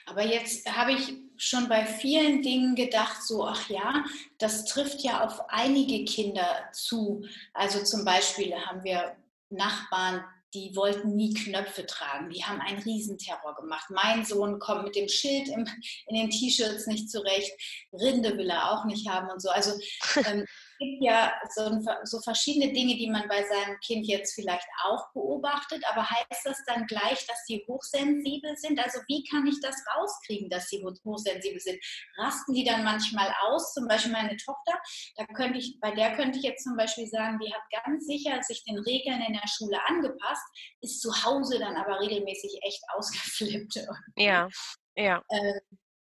[0.07, 4.05] aber jetzt habe ich schon bei vielen Dingen gedacht, so, ach ja,
[4.39, 7.25] das trifft ja auf einige Kinder zu.
[7.55, 9.17] Also zum Beispiel haben wir
[9.49, 10.23] Nachbarn,
[10.53, 12.29] die wollten nie Knöpfe tragen.
[12.29, 13.89] Die haben einen Riesenterror gemacht.
[13.89, 15.67] Mein Sohn kommt mit dem Schild im,
[16.09, 17.53] in den T-Shirts nicht zurecht.
[17.93, 19.49] Rinde will er auch nicht haben und so.
[19.49, 19.73] Also
[20.27, 20.45] ähm,
[20.81, 25.85] gibt ja so, so, verschiedene Dinge, die man bei seinem Kind jetzt vielleicht auch beobachtet,
[25.91, 28.83] aber heißt das dann gleich, dass sie hochsensibel sind?
[28.83, 31.79] Also wie kann ich das rauskriegen, dass sie hochsensibel sind?
[32.17, 33.75] Rasten die dann manchmal aus?
[33.75, 34.73] Zum Beispiel meine Tochter,
[35.17, 38.43] da könnte ich, bei der könnte ich jetzt zum Beispiel sagen, die hat ganz sicher
[38.43, 40.45] sich den Regeln in der Schule angepasst,
[40.81, 43.87] ist zu Hause dann aber regelmäßig echt ausgeflippt.
[44.17, 44.49] Ja,
[44.97, 45.23] ja.
[45.29, 45.61] Äh,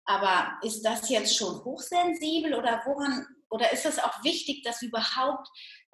[0.06, 5.48] aber ist das jetzt schon hochsensibel oder woran oder ist es auch wichtig, das überhaupt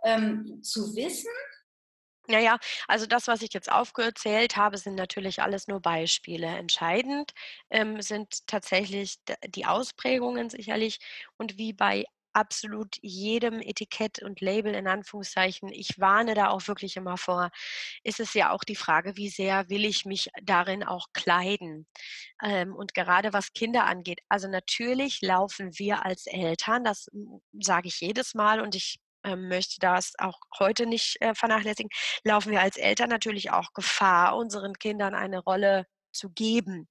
[0.05, 1.30] ähm, zu wissen?
[2.28, 6.46] Naja, also das, was ich jetzt aufgezählt habe, sind natürlich alles nur Beispiele.
[6.46, 7.32] Entscheidend
[7.68, 9.16] ähm, sind tatsächlich
[9.48, 10.98] die Ausprägungen sicherlich
[11.36, 16.97] und wie bei absolut jedem Etikett und Label in Anführungszeichen, ich warne da auch wirklich
[16.97, 17.51] immer vor,
[18.03, 21.87] ist es ja auch die Frage, wie sehr will ich mich darin auch kleiden.
[22.43, 27.09] Ähm, und gerade was Kinder angeht, also natürlich laufen wir als Eltern, das
[27.61, 31.91] sage ich jedes Mal und ich ähm, möchte das auch heute nicht äh, vernachlässigen,
[32.24, 36.89] laufen wir als Eltern natürlich auch Gefahr, unseren Kindern eine Rolle zu geben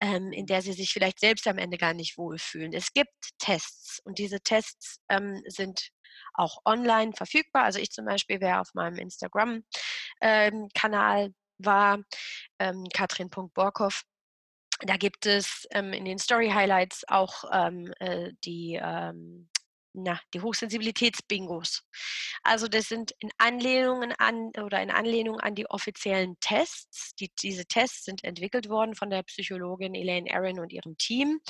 [0.00, 2.72] ähm, in der sie sich vielleicht selbst am Ende gar nicht wohlfühlen.
[2.72, 5.90] Es gibt Tests und diese Tests ähm, sind
[6.34, 7.62] auch online verfügbar.
[7.64, 12.00] Also ich zum Beispiel, wer auf meinem Instagram-Kanal ähm, war,
[12.58, 14.02] ähm, katrin.borkow,
[14.80, 19.48] da gibt es ähm, in den Story Highlights auch ähm, äh, die ähm,
[19.92, 21.82] na, die Hochsensibilitätsbingos.
[22.42, 27.14] Also das sind in Anlehnungen an oder in Anlehnung an die offiziellen Tests.
[27.16, 31.40] Die, diese Tests sind entwickelt worden von der Psychologin Elaine Aaron und ihrem Team,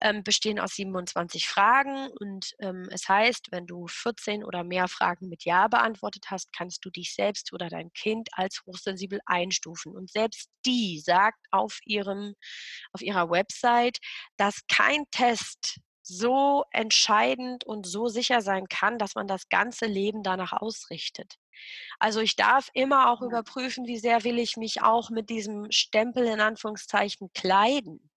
[0.00, 5.28] ähm, bestehen aus 27 Fragen und ähm, es heißt, wenn du 14 oder mehr Fragen
[5.28, 9.94] mit Ja beantwortet hast, kannst du dich selbst oder dein Kind als hochsensibel einstufen.
[9.94, 12.34] Und selbst die sagt auf ihrem
[12.92, 13.98] auf ihrer Website,
[14.36, 20.22] dass kein Test so entscheidend und so sicher sein kann, dass man das ganze Leben
[20.22, 21.36] danach ausrichtet.
[21.98, 26.26] Also ich darf immer auch überprüfen, wie sehr will ich mich auch mit diesem Stempel
[26.26, 28.10] in Anführungszeichen kleiden.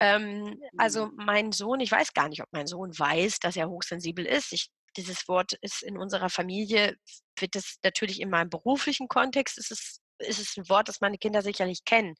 [0.00, 1.12] Ähm, also mhm.
[1.16, 4.52] mein Sohn, ich weiß gar nicht, ob mein Sohn weiß, dass er hochsensibel ist.
[4.52, 6.96] Ich, dieses Wort ist in unserer Familie,
[7.38, 11.18] wird es natürlich in meinem beruflichen Kontext, ist es ist es ein Wort, das meine
[11.18, 12.14] Kinder sicherlich kennen.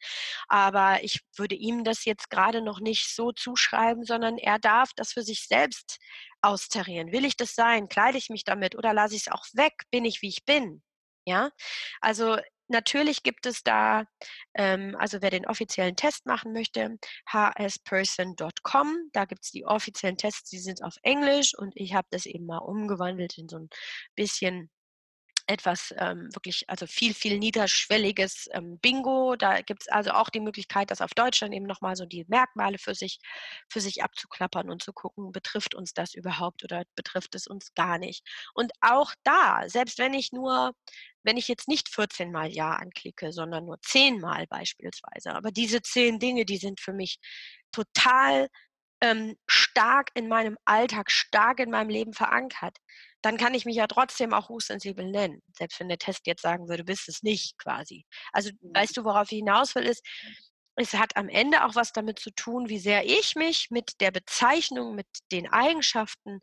[0.48, 5.12] Aber ich würde ihm das jetzt gerade noch nicht so zuschreiben, sondern er darf das
[5.12, 5.98] für sich selbst
[6.40, 7.12] austarieren.
[7.12, 7.88] Will ich das sein?
[7.88, 9.74] Kleide ich mich damit oder lasse ich es auch weg?
[9.90, 10.82] Bin ich, wie ich bin?
[11.26, 11.50] Ja,
[12.00, 12.38] also
[12.68, 14.04] natürlich gibt es da,
[14.54, 20.50] ähm, also wer den offiziellen Test machen möchte, hsperson.com, da gibt es die offiziellen Tests,
[20.50, 23.68] die sind auf Englisch und ich habe das eben mal umgewandelt in so ein
[24.14, 24.70] bisschen
[25.46, 29.36] etwas ähm, wirklich, also viel, viel niederschwelliges ähm, Bingo.
[29.36, 32.24] Da gibt es also auch die Möglichkeit, das auf Deutsch dann eben nochmal so die
[32.28, 33.18] Merkmale für sich,
[33.68, 37.98] für sich abzuklappern und zu gucken, betrifft uns das überhaupt oder betrifft es uns gar
[37.98, 38.26] nicht.
[38.54, 40.72] Und auch da, selbst wenn ich nur,
[41.22, 45.82] wenn ich jetzt nicht 14 Mal Ja anklicke, sondern nur 10 Mal beispielsweise, aber diese
[45.82, 47.18] 10 Dinge, die sind für mich
[47.72, 48.48] total
[49.00, 52.78] ähm, stark in meinem Alltag, stark in meinem Leben verankert
[53.26, 55.42] dann kann ich mich ja trotzdem auch hochsensibel nennen.
[55.52, 58.04] Selbst wenn der Test jetzt sagen würde, du bist es nicht quasi.
[58.32, 60.06] Also weißt du, worauf ich hinaus will, ist,
[60.76, 64.12] es hat am Ende auch was damit zu tun, wie sehr ich mich mit der
[64.12, 66.38] Bezeichnung, mit den Eigenschaften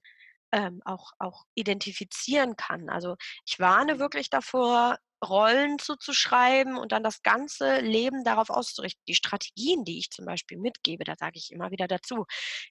[0.52, 2.90] ähm, auch, auch identifizieren kann.
[2.90, 9.04] Also ich warne wirklich davor, Rollen zuzuschreiben und dann das ganze Leben darauf auszurichten.
[9.08, 12.26] Die Strategien, die ich zum Beispiel mitgebe, da sage ich immer wieder dazu,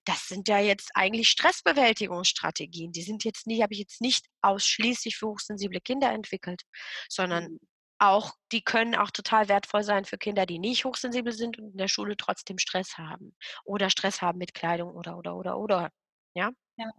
[0.05, 2.93] das sind ja jetzt eigentlich Stressbewältigungsstrategien.
[2.93, 6.63] Die sind jetzt nicht, habe ich jetzt nicht ausschließlich für hochsensible Kinder entwickelt,
[7.09, 7.59] sondern mhm.
[7.99, 11.79] auch, die können auch total wertvoll sein für Kinder, die nicht hochsensibel sind und in
[11.79, 13.35] der Schule trotzdem Stress haben
[13.65, 15.91] oder Stress haben mit Kleidung oder oder oder oder.
[16.35, 16.51] Ja.
[16.77, 16.91] ja.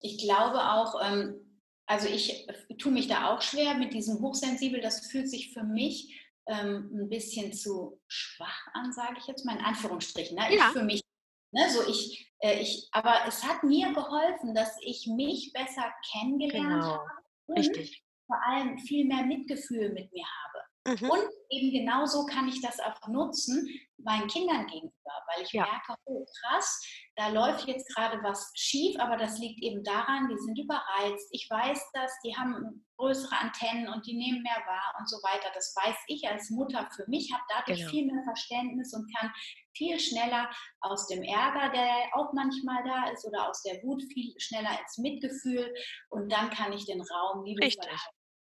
[0.00, 1.49] Ich glaube auch, ähm
[1.90, 4.80] also ich äh, tue mich da auch schwer mit diesem Hochsensibel.
[4.80, 9.56] Das fühlt sich für mich ähm, ein bisschen zu schwach an, sage ich jetzt mal
[9.56, 10.36] in Anführungsstrichen.
[10.36, 10.54] Ne?
[10.54, 10.68] Ja.
[10.68, 11.02] Ich für mich.
[11.50, 11.68] Ne?
[11.68, 16.92] So ich, äh, ich, aber es hat mir geholfen, dass ich mich besser kennengelernt genau.
[16.92, 17.10] habe.
[17.46, 18.04] Und Richtig.
[18.28, 20.96] vor allem viel mehr Mitgefühl mit mir habe.
[20.96, 21.10] Mhm.
[21.10, 23.68] Und eben genauso kann ich das auch nutzen
[23.98, 25.64] meinen Kindern gegenüber, weil ich ja.
[25.64, 26.86] merke, oh krass,
[27.20, 31.28] da läuft jetzt gerade was schief, aber das liegt eben daran, die sind überreizt.
[31.32, 35.50] Ich weiß das, die haben größere Antennen und die nehmen mehr wahr und so weiter.
[35.52, 37.90] Das weiß ich als Mutter für mich, habe dadurch genau.
[37.90, 39.30] viel mehr Verständnis und kann
[39.76, 40.48] viel schneller
[40.80, 44.96] aus dem Ärger, der auch manchmal da ist, oder aus der Wut viel schneller ins
[44.96, 45.74] Mitgefühl
[46.08, 47.98] und dann kann ich den Raum liebevoll.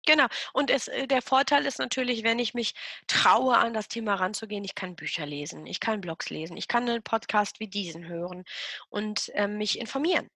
[0.06, 0.26] Genau.
[0.52, 2.74] Und es, äh, der Vorteil ist natürlich, wenn ich mich
[3.06, 6.88] traue, an das Thema ranzugehen, ich kann Bücher lesen, ich kann Blogs lesen, ich kann
[6.88, 8.44] einen Podcast wie diesen hören
[8.90, 10.28] und äh, mich informieren.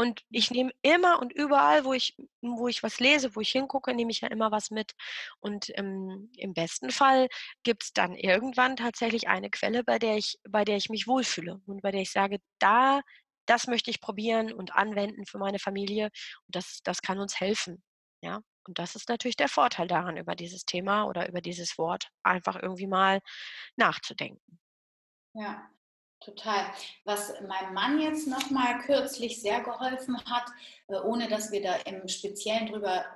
[0.00, 3.92] Und ich nehme immer und überall, wo ich, wo ich was lese, wo ich hingucke,
[3.92, 4.92] nehme ich ja immer was mit.
[5.40, 7.28] Und ähm, im besten Fall
[7.64, 11.60] gibt es dann irgendwann tatsächlich eine Quelle, bei der ich, bei der ich mich wohlfühle
[11.66, 13.00] und bei der ich sage, da,
[13.46, 16.10] das möchte ich probieren und anwenden für meine Familie.
[16.46, 17.82] Und das, das kann uns helfen.
[18.22, 18.40] Ja.
[18.68, 22.62] Und das ist natürlich der Vorteil daran, über dieses Thema oder über dieses Wort einfach
[22.62, 23.20] irgendwie mal
[23.76, 24.60] nachzudenken.
[25.32, 25.70] Ja,
[26.20, 26.70] total.
[27.04, 30.50] Was meinem Mann jetzt noch mal kürzlich sehr geholfen hat,
[30.88, 33.06] äh, ohne dass wir da im Speziellen drüber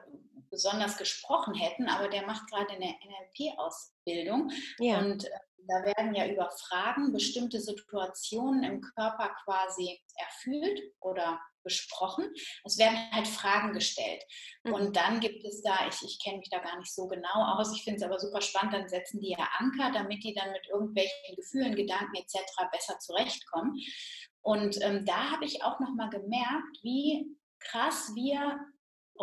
[0.52, 4.98] besonders gesprochen hätten, aber der macht gerade eine NLP-Ausbildung ja.
[4.98, 5.30] und äh,
[5.68, 12.28] da werden ja über Fragen bestimmte Situationen im Körper quasi erfüllt oder besprochen.
[12.64, 14.24] Es werden halt Fragen gestellt.
[14.64, 14.74] Mhm.
[14.74, 17.74] Und dann gibt es da, ich, ich kenne mich da gar nicht so genau aus,
[17.74, 20.66] ich finde es aber super spannend, dann setzen die ja Anker, damit die dann mit
[20.68, 22.34] irgendwelchen Gefühlen, Gedanken etc.
[22.72, 23.80] besser zurechtkommen.
[24.40, 28.58] Und ähm, da habe ich auch nochmal gemerkt, wie krass wir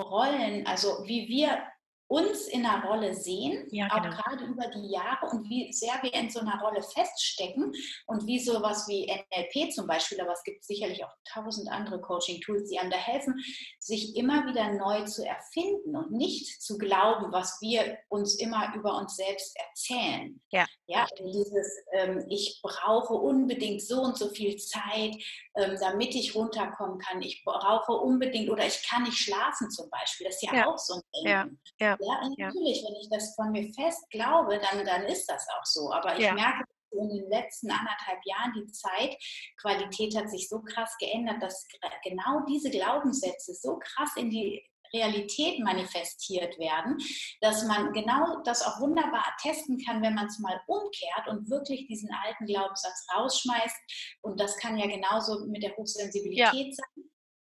[0.02, 1.62] Rollen, also wie wir
[2.10, 4.10] uns in einer Rolle sehen, ja, genau.
[4.10, 7.72] auch gerade über die Jahre und wie sehr wir in so einer Rolle feststecken
[8.08, 12.68] und wie sowas wie NLP zum Beispiel, aber es gibt sicherlich auch tausend andere Coaching-Tools,
[12.68, 13.36] die einem da helfen,
[13.80, 18.98] sich immer wieder neu zu erfinden und nicht zu glauben, was wir uns immer über
[18.98, 20.42] uns selbst erzählen.
[20.50, 25.16] Ja, ja dieses, ähm, ich brauche unbedingt so und so viel Zeit,
[25.56, 27.22] ähm, damit ich runterkommen kann.
[27.22, 30.26] Ich brauche unbedingt oder ich kann nicht schlafen zum Beispiel.
[30.26, 30.68] Das ist ja, ja.
[30.68, 31.60] auch so ein Denken.
[31.80, 31.99] Ja, ja.
[32.00, 35.92] Ja natürlich, wenn ich das von mir fest glaube, dann, dann ist das auch so.
[35.92, 41.42] Aber ich merke, in den letzten anderthalb Jahren die Zeitqualität hat sich so krass geändert,
[41.42, 41.68] dass
[42.04, 46.98] genau diese Glaubenssätze so krass in die Realität manifestiert werden,
[47.42, 51.86] dass man genau das auch wunderbar testen kann, wenn man es mal umkehrt und wirklich
[51.86, 53.78] diesen alten Glaubenssatz rausschmeißt.
[54.22, 56.72] Und das kann ja genauso mit der Hochsensibilität ja.
[56.74, 57.04] sein.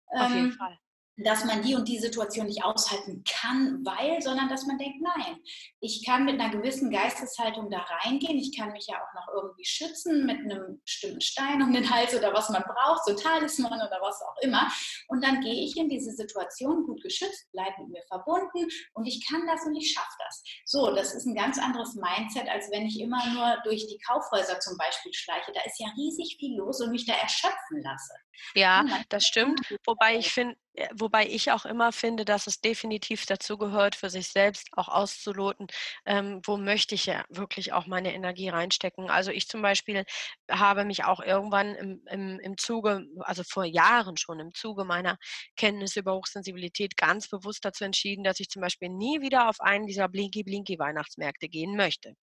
[0.07, 0.77] Auf jeden ähm, Fall
[1.17, 5.37] dass man die und die Situation nicht aushalten kann, weil, sondern dass man denkt, nein,
[5.79, 9.65] ich kann mit einer gewissen Geisteshaltung da reingehen, ich kann mich ja auch noch irgendwie
[9.65, 13.97] schützen mit einem bestimmten Stein um den Hals oder was man braucht, so Talisman oder
[14.01, 14.69] was auch immer.
[15.07, 19.25] Und dann gehe ich in diese Situation gut geschützt, bleibe mit mir verbunden und ich
[19.27, 20.43] kann das und ich schaffe das.
[20.65, 24.59] So, das ist ein ganz anderes Mindset, als wenn ich immer nur durch die Kaufhäuser
[24.59, 25.53] zum Beispiel schleiche.
[25.53, 28.13] Da ist ja riesig viel los und mich da erschöpfen lasse.
[28.53, 29.61] Ja, das stimmt.
[29.85, 30.57] Wobei ich finde,
[30.93, 35.67] wobei ich auch immer finde, dass es definitiv dazu gehört, für sich selbst auch auszuloten,
[36.05, 39.09] ähm, wo möchte ich ja wirklich auch meine Energie reinstecken.
[39.09, 40.05] Also ich zum Beispiel
[40.49, 45.17] habe mich auch irgendwann im, im, im Zuge, also vor Jahren schon im Zuge meiner
[45.55, 49.87] Kenntnis über Hochsensibilität ganz bewusst dazu entschieden, dass ich zum Beispiel nie wieder auf einen
[49.87, 52.15] dieser Blinky-Blinky-Weihnachtsmärkte gehen möchte.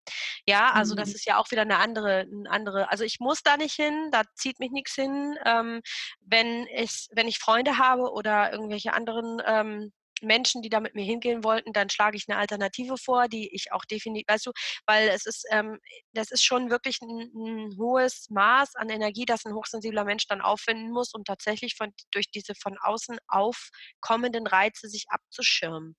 [0.46, 1.14] Ja, also das mhm.
[1.14, 4.22] ist ja auch wieder eine andere, eine andere, also ich muss da nicht hin, da
[4.34, 5.36] zieht mich nichts hin.
[5.44, 5.80] Ähm,
[6.20, 11.05] wenn, ich, wenn ich Freunde habe oder irgendwelche anderen ähm, Menschen, die da mit mir
[11.05, 14.53] hingehen wollten, dann schlage ich eine Alternative vor, die ich auch definitiv, weißt du,
[14.86, 15.78] weil es ist, ähm,
[16.12, 20.40] das ist schon wirklich ein, ein, hohes Maß an Energie, das ein hochsensibler Mensch dann
[20.40, 25.97] auffinden muss, um tatsächlich von, durch diese von außen aufkommenden Reize sich abzuschirmen.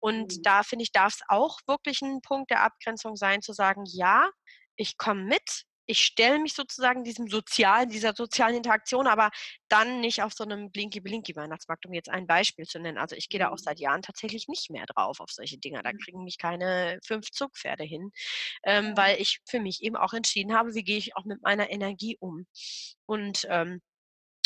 [0.00, 0.42] Und mhm.
[0.42, 4.30] da finde ich, darf es auch wirklich ein Punkt der Abgrenzung sein, zu sagen, ja,
[4.76, 9.30] ich komme mit, ich stelle mich sozusagen diesem sozialen, dieser sozialen Interaktion, aber
[9.68, 12.98] dann nicht auf so einem Blinky-Blinky-Weihnachtsmarkt, um jetzt ein Beispiel zu nennen.
[12.98, 13.58] Also ich gehe da auch Mhm.
[13.58, 15.82] seit Jahren tatsächlich nicht mehr drauf auf solche Dinger.
[15.82, 16.04] Da Mhm.
[16.04, 18.10] kriegen mich keine fünf Zugpferde hin,
[18.64, 21.70] ähm, weil ich für mich eben auch entschieden habe, wie gehe ich auch mit meiner
[21.70, 22.46] Energie um.
[23.06, 23.80] Und ähm,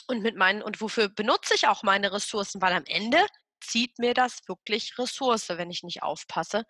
[0.09, 2.63] und mit meinen und wofür benutze ich auch meine Ressourcen?
[2.63, 3.19] Weil am Ende
[3.61, 6.65] zieht mir das wirklich Ressource, wenn ich nicht aufpasse.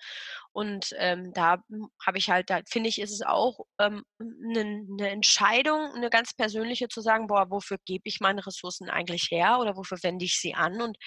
[0.53, 1.59] Und, ähm, da,
[2.07, 6.34] habe ich halt da finde ich, ist es auch, ähm, 'nen 'ne Entscheidung, eine ganz
[6.34, 10.39] persönliche zu sagen: „Boah, wofür gebe ich meine Ressourcen eigentlich her oder wofür wende ich
[10.41, 10.99] sie an und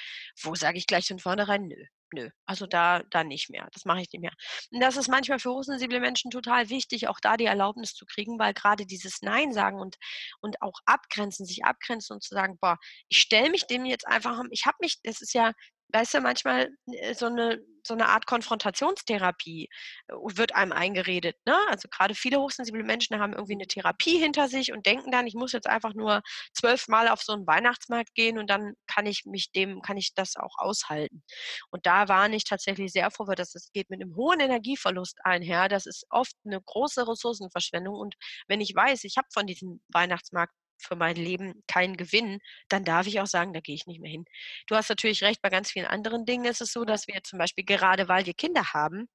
[0.43, 3.67] wo sage ich gleich von vornherein: „Nö, nö, also da da nicht mehr.
[3.73, 4.33] Das mache ich nicht mehr.“
[4.71, 8.39] Und das ist manchmal für hochsensible Menschen total wichtig, auch da die Erlaubnis zu kriegen,
[8.39, 9.97] weil gerade dieses Nein sagen und
[10.41, 12.77] und auch abgrenzen sich abgrenzen und zu sagen: „Boah,
[13.09, 15.53] ich stelle mich dem jetzt einfach ich habe mich“ das ist ja
[15.93, 19.69] weißt du, manchmal, äh, so eine so 'ne Art Konfrontationstherapie,
[20.09, 21.55] äh, wird einem eingeredet, ne?
[21.69, 25.33] Also, gerade viele hochsensible Menschen haben irgendwie eine Therapie hinter sich und denken dann: „Ich
[25.35, 26.21] muss jetzt einfach nur
[26.53, 30.35] zwölfmal auf so einen Weihnachtsmarkt gehen und dann kann ich mich dem kann ich das
[30.35, 31.23] auch aushalten.“
[31.71, 35.17] Und da warne ich tatsächlich sehr vor, weil das das geht mit einem hohen Energieverlust
[35.23, 35.67] einher.
[35.69, 38.15] Das ist oft eine große Ressourcenverschwendung und
[38.47, 43.07] wenn ich weiß, ich habe von diesem Weihnachtsmarkt für mein Leben keinen Gewinn, dann darf
[43.07, 44.25] ich auch sagen: „Da gehe ich nicht mehr hin.“
[44.67, 47.39] Du hast natürlich recht, bei ganz vielen anderen Dingen ist es so, dass wir zum
[47.39, 49.07] Beispiel gerade, weil wir Kinder haben,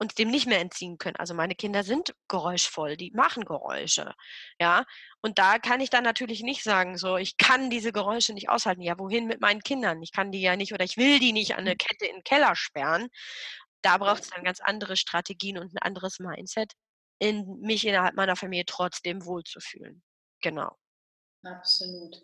[0.00, 1.16] uns dem nicht mehr entziehen können.
[1.16, 4.14] Also, meine Kinder sind geräuschvoll, die machen Geräusche,
[4.60, 4.84] ja?
[5.22, 8.82] Und da kann ich dann natürlich nicht sagen, so: „Ich kann diese Geräusche nicht aushalten.“
[8.82, 10.02] Ja, wohin mit meinen Kindern?
[10.02, 12.24] Ich kann die ja nicht oder ich will die nicht an 'ne Kette in 'n
[12.24, 13.08] Keller sperren.
[13.82, 16.74] Da Ja, braucht's dann ganz andere Strategien und 'n anderes Mindset,
[17.20, 20.02] in mich innerhalb meiner Familie trotzdem wohlzufühlen.
[20.42, 20.76] Genau.
[21.44, 22.20] Absolut.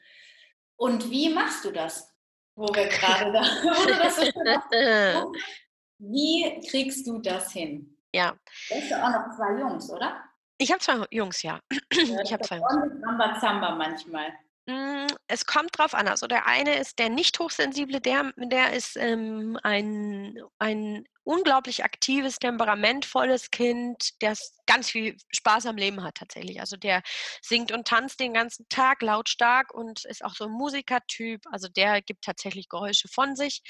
[0.77, 2.13] Und wie machst du das?
[2.57, 4.35] Wo wir gerade da wo du das hast.
[5.99, 7.97] Wie kriegst du das hin?
[8.13, 8.37] Ja.
[8.69, 10.23] Du hast ja auch noch 2 Jungs, oder?
[10.59, 11.61] Ich habe 2 Jungs, ja.
[11.91, 12.73] Ich habe 2 Jungs.
[12.73, 14.33] ordentlich Rambazamba manchmal.
[14.69, 16.09] Hm, es kommt drauf an.
[16.09, 22.39] Also, der eine ist der nicht hochsensible, der der ist, ähm, ein ein unglaublich aktives,
[22.39, 26.61] temperamentvolles Kind, das ganz viel Spaß am Leben hat tatsächlich.
[26.61, 27.03] Also, der
[27.43, 31.43] singt und tanzt den ganzen Tag lautstark und ist auch so 'n Musikertyp.
[31.51, 33.63] Also, der gibt tatsächlich Geräusche von sich.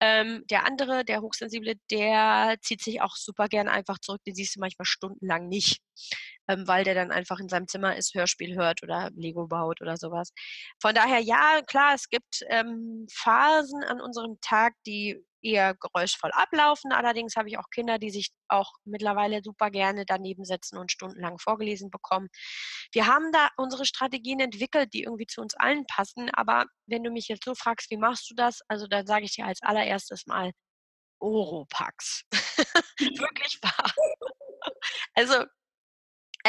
[0.00, 4.22] Ähm, der andere, der Hochsensible, der zieht sich auch super gern einfach zurück.
[4.26, 5.80] Den siehst du manchmal stundenlang nicht,
[6.48, 9.96] ähm, weil der dann einfach in seinem Zimmer ist, Hörspiel hört oder Lego baut oder
[9.96, 10.32] so was.
[10.80, 16.92] Von daher, ja, klar, es gibt, ähm, Phasen an unserem Tag, die eher geräuschvoll ablaufen.
[16.92, 21.38] Allerdings habe ich auch Kinder, die sich auch mittlerweile super gerne daneben setzen und stundenlang
[21.38, 22.28] vorgelesen bekommen.
[22.92, 26.30] Wir haben da unsere Strategien entwickelt, die irgendwie zu uns allen passen.
[26.30, 29.32] Aber wenn du mich jetzt so fragst: „Wie machst du das?“ Also, dann sage ich
[29.34, 30.52] dir als allererstes mal
[31.20, 32.22] Oropax.
[33.18, 33.92] Wirklich wahr.
[35.14, 35.46] Also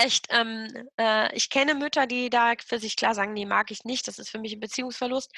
[0.03, 0.67] Echt, ähm,
[0.99, 4.19] äh, ich kenne Mütter, die da für sich klar sagen: „Ne, mag ich nicht, das
[4.19, 5.31] ist für mich 'n Beziehungsverlust.“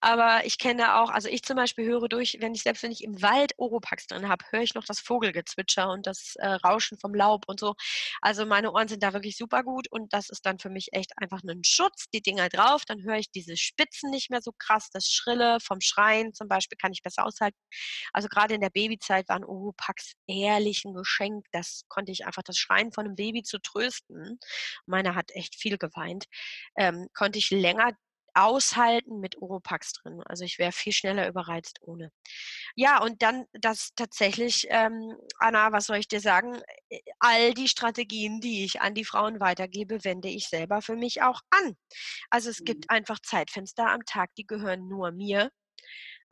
[0.00, 3.02] Aber ich kenne auch also, ich zum Beispiel höre durch wenn ich selbst wenn ich
[3.02, 7.12] im Wald Oropax drin habe, höre ich noch das Vogelgezwitscher und das, äh, Rauschen vom
[7.14, 7.74] Laub und so.
[8.20, 11.42] Also, meine Ohren sind da wirklich supergut und das ist dann für mich echt einfach
[11.42, 15.06] 'nen Schutz, die Dinger drauf, dann höre ich diese Spitzen nicht mehr so krass, das
[15.08, 17.58] Schrille vom Schreien zum Beispiel kann ich besser aushalten.
[18.12, 21.46] Also, grade in der Babyzeit waren Oropax ehrlich 'n Geschenk.
[21.52, 24.03] Das konnte ich einfach das Schreien von 'nem Baby zu trösten
[24.86, 26.26] meiner hat echt viel geweint
[26.76, 27.92] ähm, konnte ich länger
[28.36, 30.20] aushalten mit Oropax drin.
[30.26, 32.10] Also, ich wäre viel schneller überreizt ohne.
[32.76, 36.60] Ja, und dann das tatsächlich, ähm, Anna, was soll ich dir sagen?
[36.88, 41.22] Äh, all die Strategien, die ich an die Frauen weitergebe, wende ich selber für mich
[41.22, 41.76] auch an.
[42.30, 42.64] Also, es Mhm.
[42.64, 45.50] gibt einfach Zeitfenster am Tag, die gehören nur mir.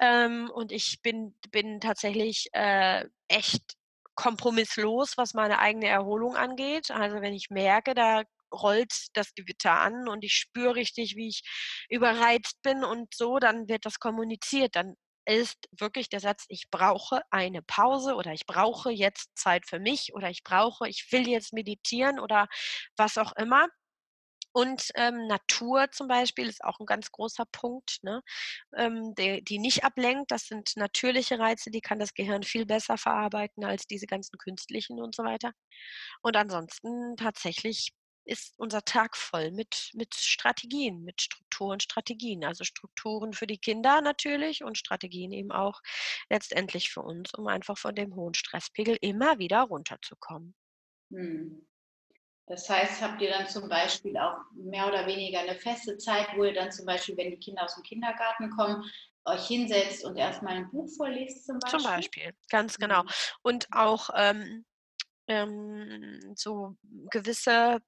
[0.00, 3.74] Ähm, und ich bin bin tatsächlich, äh, echt
[4.14, 6.90] kompromisslos, was meine eigene Erholung angeht.
[6.90, 11.42] Also, wenn ich merke, da rollt das Gewitter an und ich spüre richtig, wie ich
[11.88, 14.76] überreizt bin und so, dann wird das kommuniziert.
[14.76, 14.94] Dann
[15.24, 20.14] ist wirklich der Satz: „Ich brauche eine Pause“ oder „Ich brauche jetzt Zeit für mich“
[20.14, 22.48] oder „Ich brauche ich will jetzt meditieren“ oder
[22.96, 23.68] was auch immer.
[24.52, 28.22] Und, ähm, Natur zum Beispiel ist auch 'n ganz großer Punkt, ne,
[28.76, 30.30] ähm, de die nicht ablenkt.
[30.30, 35.00] Das sind natürliche Reize, die kann das Gehirn viel besser verarbeiten als diese ganzen künstlichen
[35.00, 35.52] und so weiter.
[36.22, 37.90] Und ansonsten tatsächlich
[38.24, 42.44] ist unser Tag voll mit mit Strategien, mit Struktur und Strategien.
[42.44, 45.80] Also, Strukturen für die Kinder natürlich und Strategien eben auch
[46.30, 50.54] letztendlich für uns, um einfach von dem hohen Stresspegel immer wieder runterzukommen.
[51.10, 51.62] Mhm.
[52.48, 56.44] Das heißt, habt ihr dann zum Beispiel auch mehr oder weniger eine feste Zeit, wo
[56.44, 58.84] ihr dann zum Beispiel, wenn die Kinder aus dem Kindergarten kommen,
[59.24, 61.82] euch hinsetzt und erst mal 'n Buch vorlest zum Zum Beispiel?
[61.82, 63.02] Beispiel, ganz genau.
[63.02, 63.14] Mhm.
[63.42, 64.64] Und auch, ähm
[65.28, 66.76] ähm, so
[67.10, 67.80] gewisse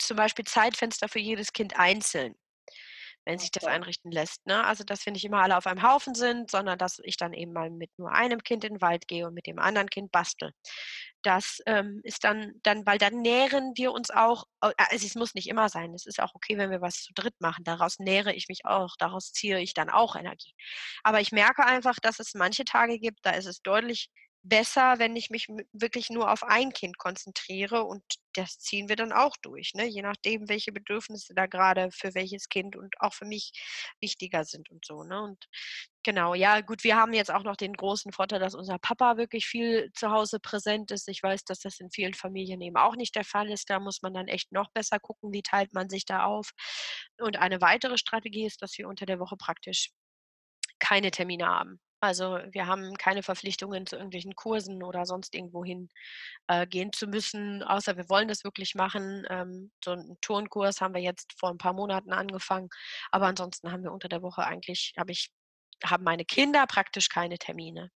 [0.00, 2.36] zum Beispiel Zeitfenster für jedes Kind einzeln
[3.26, 4.46] wenn sich das einrichten lässt.
[4.46, 4.64] Ne?
[4.64, 7.52] Also, dass wir nicht immer alle auf einem Haufen sind, sondern dass ich dann eben
[7.52, 10.52] mal mit nur einem Kind in den Wald gehe und mit dem anderen Kind bastel.
[11.22, 15.48] Das ähm, ist dann, dann, weil dann nähren wir uns auch, also es muss nicht
[15.48, 17.64] immer sein, es ist auch okay, wenn wir was zu dritt machen.
[17.64, 20.54] Daraus nähere ich mich auch, daraus ziehe ich dann auch Energie.
[21.02, 24.08] Aber ich merke einfach, dass es manche Tage gibt, da ist es deutlich
[24.48, 28.02] besser, wenn ich mich wirklich nur auf ein Kind konzentriere und
[28.34, 29.86] das ziehen wir dann auch durch, ne?
[29.86, 33.52] je nachdem, welche Bedürfnisse da gerade für welches Kind und auch für mich
[34.00, 35.02] wichtiger sind und so.
[35.02, 35.20] Ne?
[35.22, 35.46] Und
[36.04, 39.46] genau, ja, gut, wir haben jetzt auch noch den großen Vorteil, dass unser Papa wirklich
[39.46, 41.08] viel zu Hause präsent ist.
[41.08, 43.70] Ich weiß, dass das in vielen Familien eben auch nicht der Fall ist.
[43.70, 46.50] Da muss man dann echt noch besser gucken, wie teilt man sich da auf.
[47.18, 49.90] Und eine weitere Strategie ist, dass wir unter der Woche praktisch
[50.78, 51.80] keine Termine haben.
[52.00, 55.88] Also wir haben keine Verpflichtungen zu irgendwelchen Kursen oder sonst irgendwohin
[56.46, 59.24] äh, gehen zu müssen, außer wir wollen das wirklich machen.
[59.30, 62.68] Ähm, so einen Turnkurs haben wir jetzt vor ein paar Monaten angefangen,
[63.10, 65.32] aber ansonsten haben wir unter der Woche eigentlich, habe ich,
[65.84, 67.90] haben meine Kinder praktisch keine Termine.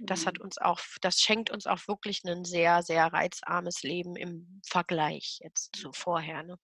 [0.00, 0.44] Das hat mhm.
[0.44, 5.76] uns auch, das schenkt uns auch wirklich ein sehr, sehr reizarmes Leben im Vergleich jetzt
[5.76, 6.42] zu vorher.
[6.42, 6.58] Ne?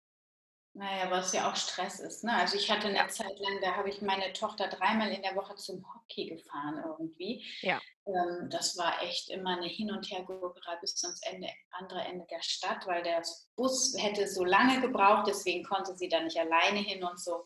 [0.72, 2.22] Naja, was ja auch Stress ist.
[2.22, 2.32] Ne?
[2.32, 3.08] Also ich hatte eine ja.
[3.08, 7.44] Zeit lang, da habe ich meine Tochter dreimal in der Woche zum Hockey gefahren irgendwie.
[7.60, 7.80] Ja.
[8.06, 12.40] Ähm, das war echt immer eine Hin- und Hergurkerei bis ans Ende, andere Ende der
[12.42, 13.20] Stadt, weil der
[13.56, 17.44] Bus hätte so lange gebraucht, deswegen konnte sie da nicht alleine hin und so.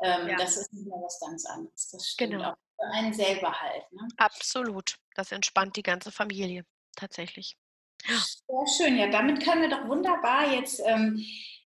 [0.00, 0.36] Ähm, ja.
[0.36, 1.90] Das ist immer was ganz anderes.
[1.90, 2.52] Das stimmt genau.
[2.52, 3.92] auch für einen selber halt.
[3.92, 4.08] Ne?
[4.16, 4.96] Absolut.
[5.14, 6.64] Das entspannt die ganze Familie
[6.96, 7.58] tatsächlich.
[8.06, 8.96] Sehr schön.
[8.96, 11.24] Ja, damit können wir doch wunderbar jetzt ähm,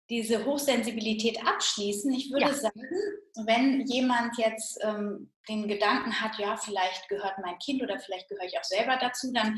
[0.09, 2.11] diese Hochsensibilität abschließen.
[2.13, 2.53] Ich würde ja.
[2.53, 2.81] sagen,
[3.45, 8.45] wenn jemand jetzt ähm, den Gedanken hat, ja, vielleicht gehört mein Kind oder vielleicht gehöre
[8.45, 9.57] ich auch selber dazu, dann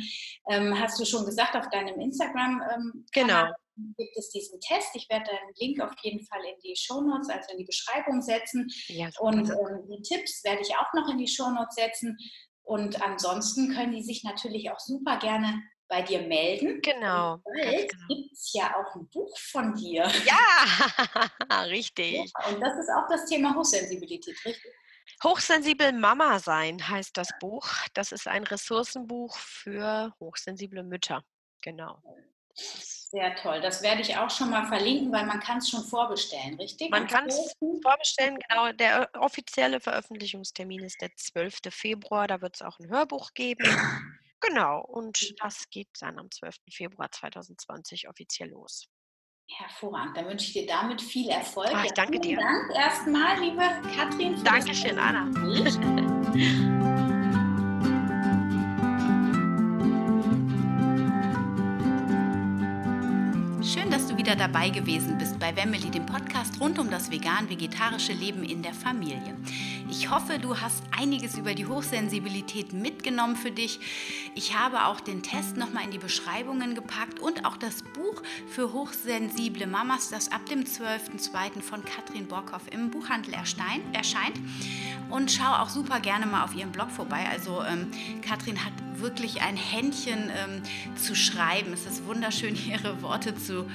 [0.49, 3.45] ähm, hast du schon gesagt, auf deinem Instagram ähm, genau.
[3.97, 4.89] gibt es diesen Test.
[4.95, 8.67] Ich werde den Link auf jeden Fall in die Shownotes, also in die Beschreibung setzen.
[8.87, 12.17] Ja, und ähm, die Tipps werde ich auch noch in die Shownotes setzen.
[12.63, 16.81] Und ansonsten können die sich natürlich auch super gerne bei dir melden.
[16.81, 17.37] Genau.
[17.43, 18.07] Bald genau.
[18.07, 20.09] gibt es ja auch ein Buch von dir.
[20.25, 22.13] Ja, richtig.
[22.13, 24.73] Ja, und das ist auch das Thema Hochsensibilität, richtig?
[25.23, 27.67] Hochsensibel Mama sein heißt das Buch.
[27.93, 31.23] Das ist ein Ressourcenbuch für hochsensible Mütter.
[31.61, 32.01] Genau.
[32.53, 33.61] Sehr toll.
[33.61, 36.89] Das werde ich auch schon mal verlinken, weil man kann es schon vorbestellen, richtig?
[36.89, 38.71] Man kann es vorbestellen, genau.
[38.73, 41.59] Der offizielle Veröffentlichungstermin ist der 12.
[41.69, 42.27] Februar.
[42.27, 43.65] Da wird es auch ein Hörbuch geben.
[44.47, 46.55] Genau, und das geht dann am 12.
[46.71, 48.87] Februar 2020 offiziell los.
[49.47, 51.69] Hervorragend, dann wünsche ich dir damit viel Erfolg.
[51.73, 52.37] Ach, ich danke dir.
[52.37, 53.63] Dank erstmal, liebe
[53.95, 54.43] Katrin.
[54.43, 55.29] Dankeschön, Anna.
[64.25, 68.73] wieder dabei gewesen bist bei Wemmeli, dem Podcast rund um das vegan-vegetarische Leben in der
[68.73, 69.37] Familie.
[69.87, 73.79] Ich hoffe, du hast einiges über die Hochsensibilität mitgenommen für dich.
[74.33, 78.73] Ich habe auch den Test nochmal in die Beschreibungen gepackt und auch das Buch für
[78.73, 81.61] hochsensible Mamas, das ab dem 12.02.
[81.61, 84.39] von Katrin Borkhoff im Buchhandel erscheint.
[85.11, 87.27] Und schau auch super gerne mal auf ihrem Blog vorbei.
[87.31, 87.91] Also ähm,
[88.23, 90.63] Katrin hat wirklich ein Händchen ähm,
[90.95, 91.73] zu schreiben.
[91.73, 93.67] Es ist wunderschön, ihre Worte zu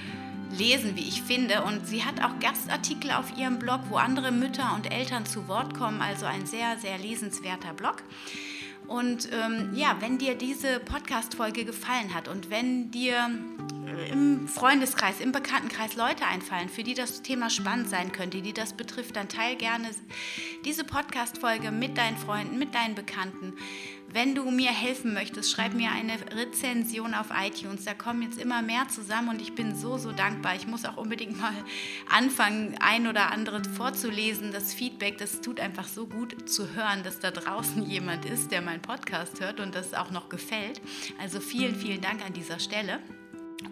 [0.53, 1.63] lesen, wie ich finde.
[1.63, 5.75] Und sie hat auch Gastartikel auf ihrem Blog, wo andere Mütter und Eltern zu Wort
[5.75, 6.03] kommen.
[6.03, 8.03] Also ein sehr, sehr lesenswerter Blog.
[8.91, 13.31] Und ähm, ja, wenn dir diese Podcast-Folge gefallen hat und wenn dir
[13.87, 18.53] äh, im Freundeskreis, im Bekanntenkreis Leute einfallen, für die das Thema spannend sein könnte, die
[18.53, 19.91] das betrifft, dann teil gerne
[20.65, 23.53] diese Podcast-Folge mit deinen Freunden, mit deinen Bekannten.
[24.13, 27.85] Wenn du mir helfen möchtest, schreib mir eine Rezension auf iTunes.
[27.85, 30.57] Da kommen jetzt immer mehr zusammen und ich bin so, so dankbar.
[30.57, 31.53] Ich muss auch unbedingt mal
[32.09, 34.51] anfangen, ein oder andere vorzulesen.
[34.51, 38.63] Das Feedback, das tut einfach so gut zu hören, dass da draußen jemand ist, der
[38.63, 40.81] meinen Podcast hört und das auch noch gefällt.
[41.21, 42.99] Also vielen, vielen Dank an dieser Stelle.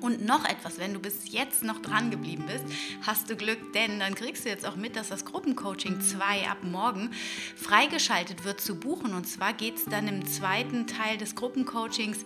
[0.01, 2.65] Und noch etwas, wenn du bis jetzt noch dran geblieben bist,
[3.03, 6.59] hast du Glück, denn dann kriegst du jetzt auch mit, dass das Gruppencoaching 2 ab
[6.63, 7.11] morgen
[7.57, 9.15] freigeschaltet wird zu buchen.
[9.15, 12.25] Und zwar geht es dann im zweiten Teil des Gruppencoachings,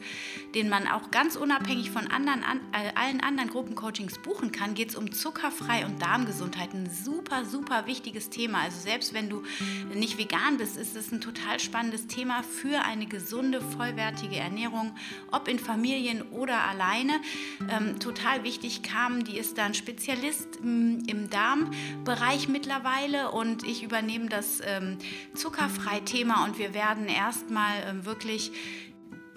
[0.54, 4.90] den man auch ganz unabhängig von anderen, an, äh, allen anderen Gruppencoachings buchen kann, geht
[4.90, 6.74] es um zuckerfrei und Darmgesundheit.
[6.74, 8.62] Ein super, super wichtiges Thema.
[8.62, 9.42] Also selbst wenn du
[9.94, 14.94] nicht vegan bist, ist es ein total spannendes Thema für eine gesunde, vollwertige Ernährung,
[15.30, 17.20] ob in Familien oder alleine
[17.70, 19.24] ähm, total wichtig kam.
[19.24, 24.98] Die ist dann Spezialist im, im Darmbereich mittlerweile und ich übernehme das ähm,
[25.34, 28.52] Zuckerfrei-Thema und wir werden erstmal ähm, wirklich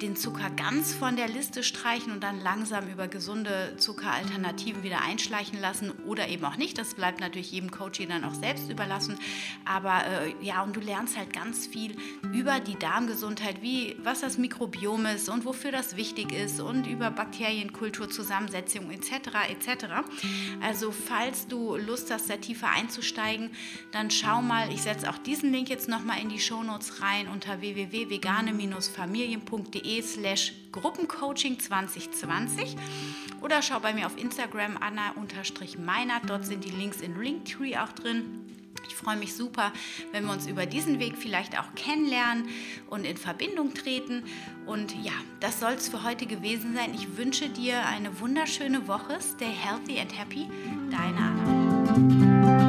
[0.02, 5.58] den Zucker ganz von der Liste streichen und dann langsam über gesunde Zuckeralternativen wieder einschleichen
[5.60, 6.78] lassen oder eben auch nicht.
[6.78, 9.18] Das bleibt natürlich jedem Coach dann auch selbst überlassen.
[9.64, 11.96] Aber äh, ja, und du lernst halt ganz viel
[12.34, 17.10] über die Darmgesundheit, wie was das Mikrobiom ist und wofür das wichtig ist und über
[17.10, 19.14] Bakterienkultur, Zusammensetzung etc.
[19.50, 19.86] etc.
[20.62, 23.52] Also falls du Lust hast, da tiefer einzusteigen,
[23.92, 24.74] dann schau mal.
[24.74, 31.60] Ich setze auch diesen Link jetzt nochmal in die Shownotes rein unter www.vegane-familien.de slash Gruppencoaching
[31.60, 32.76] 2020
[33.42, 36.24] oder schau bei mir auf Instagram anna-meinert.
[36.28, 38.42] Dort sind die Links in Linktree auch drin.
[38.88, 39.72] Ich freue mich super,
[40.12, 42.50] wenn wir uns über diesen Weg vielleicht auch kennenlernen
[42.90, 44.24] und in Verbindung treten.
[44.66, 46.94] Und ja, das soll es für heute gewesen sein.
[46.94, 49.18] Ich wünsche dir eine wunderschöne Woche.
[49.22, 50.48] Stay healthy and happy.
[50.92, 52.65] Deine Anna.